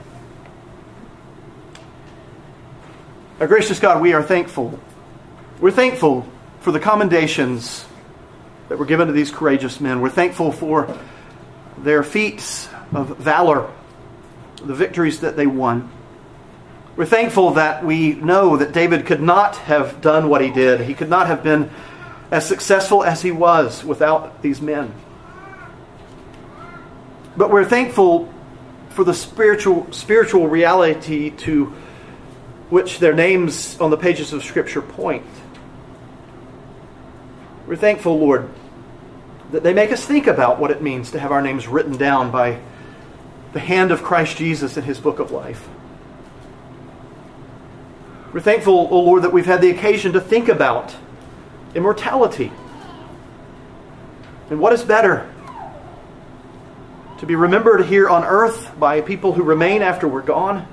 Our 3.40 3.46
gracious 3.46 3.80
God, 3.80 4.00
we 4.00 4.12
are 4.12 4.22
thankful. 4.22 4.78
We're 5.60 5.70
thankful 5.70 6.26
for 6.60 6.72
the 6.72 6.80
commendations 6.80 7.84
that 8.68 8.78
were 8.78 8.84
given 8.84 9.06
to 9.06 9.12
these 9.12 9.30
courageous 9.30 9.80
men. 9.80 10.00
We're 10.00 10.10
thankful 10.10 10.52
for 10.52 10.96
their 11.78 12.02
feats 12.02 12.68
of 12.92 13.16
valor, 13.18 13.70
the 14.56 14.74
victories 14.74 15.20
that 15.20 15.36
they 15.36 15.46
won. 15.46 15.90
We're 16.96 17.06
thankful 17.06 17.52
that 17.52 17.84
we 17.84 18.14
know 18.14 18.56
that 18.56 18.72
David 18.72 19.04
could 19.04 19.20
not 19.20 19.56
have 19.56 20.00
done 20.00 20.28
what 20.28 20.40
he 20.40 20.50
did. 20.50 20.80
He 20.80 20.94
could 20.94 21.08
not 21.08 21.26
have 21.26 21.42
been 21.42 21.70
as 22.30 22.46
successful 22.46 23.02
as 23.02 23.20
he 23.22 23.32
was 23.32 23.84
without 23.84 24.42
these 24.42 24.60
men. 24.60 24.94
But 27.36 27.50
we're 27.50 27.64
thankful 27.64 28.32
for 28.90 29.02
the 29.02 29.14
spiritual, 29.14 29.92
spiritual 29.92 30.46
reality 30.46 31.30
to 31.30 31.66
which 32.70 33.00
their 33.00 33.12
names 33.12 33.78
on 33.80 33.90
the 33.90 33.96
pages 33.96 34.32
of 34.32 34.44
Scripture 34.44 34.82
point. 34.82 35.26
We're 37.66 37.76
thankful, 37.76 38.20
Lord, 38.20 38.48
that 39.50 39.64
they 39.64 39.74
make 39.74 39.90
us 39.90 40.04
think 40.04 40.28
about 40.28 40.60
what 40.60 40.70
it 40.70 40.80
means 40.80 41.10
to 41.10 41.18
have 41.18 41.32
our 41.32 41.42
names 41.42 41.66
written 41.66 41.96
down 41.96 42.30
by 42.30 42.60
the 43.52 43.60
hand 43.60 43.90
of 43.90 44.02
Christ 44.02 44.36
Jesus 44.36 44.76
in 44.76 44.84
his 44.84 45.00
book 45.00 45.18
of 45.18 45.32
life. 45.32 45.68
We're 48.34 48.40
thankful, 48.40 48.74
O 48.74 48.88
oh 48.90 49.00
Lord, 49.00 49.22
that 49.22 49.32
we've 49.32 49.46
had 49.46 49.60
the 49.60 49.70
occasion 49.70 50.14
to 50.14 50.20
think 50.20 50.48
about 50.48 50.92
immortality. 51.72 52.50
And 54.50 54.58
what 54.58 54.72
is 54.72 54.82
better? 54.82 55.32
To 57.20 57.26
be 57.26 57.36
remembered 57.36 57.86
here 57.86 58.08
on 58.08 58.24
earth 58.24 58.72
by 58.76 59.02
people 59.02 59.34
who 59.34 59.44
remain 59.44 59.82
after 59.82 60.08
we're 60.08 60.20
gone? 60.20 60.66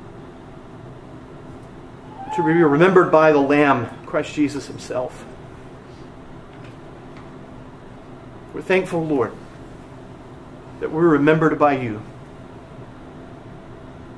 To 2.35 2.43
be 2.43 2.51
remembered 2.51 3.11
by 3.11 3.31
the 3.31 3.37
Lamb, 3.39 4.05
Christ 4.07 4.33
Jesus 4.33 4.65
Himself. 4.65 5.23
We're 8.55 8.63
thankful, 8.63 9.05
Lord, 9.05 9.33
that 10.79 10.91
we're 10.91 11.09
remembered 11.09 11.59
by 11.59 11.77
you. 11.77 12.01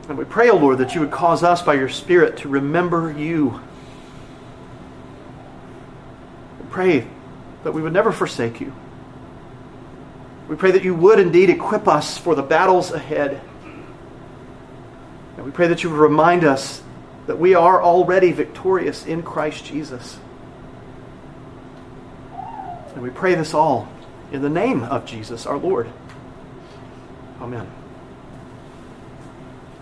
And 0.10 0.18
we 0.18 0.26
pray, 0.26 0.50
O 0.50 0.54
oh 0.54 0.58
Lord, 0.58 0.78
that 0.80 0.96
you 0.96 1.02
would 1.02 1.12
cause 1.12 1.44
us 1.44 1.62
by 1.62 1.76
your 1.76 1.90
Spirit 1.90 2.38
to 2.38 2.50
remember 2.50 3.12
you. 3.12 3.62
We 6.60 6.66
pray 6.70 7.08
that 7.64 7.72
we 7.72 7.82
would 7.82 7.94
never 7.94 8.12
forsake 8.12 8.60
you. 8.60 8.74
We 10.50 10.56
pray 10.58 10.72
that 10.72 10.84
you 10.84 10.94
would 10.94 11.20
indeed 11.20 11.50
equip 11.50 11.88
us 11.88 12.18
for 12.18 12.36
the 12.36 12.44
battles 12.44 12.92
ahead. 12.92 13.42
And 15.38 15.46
we 15.46 15.52
pray 15.52 15.68
that 15.68 15.84
you 15.84 15.90
would 15.90 16.00
remind 16.00 16.44
us 16.44 16.84
that 17.28 17.40
we 17.40 17.56
are 17.56 17.82
already 17.82 18.34
victorious 18.34 19.06
in 19.06 19.24
Christ 19.24 19.66
Jesus. 19.66 20.18
And 22.94 23.02
we 23.02 23.10
pray 23.10 23.36
this 23.36 23.54
all 23.54 23.88
in 24.32 24.42
the 24.42 24.50
name 24.50 24.84
of 24.84 25.06
Jesus 25.06 25.46
our 25.46 25.58
Lord. 25.58 25.90
Amen. 27.40 27.83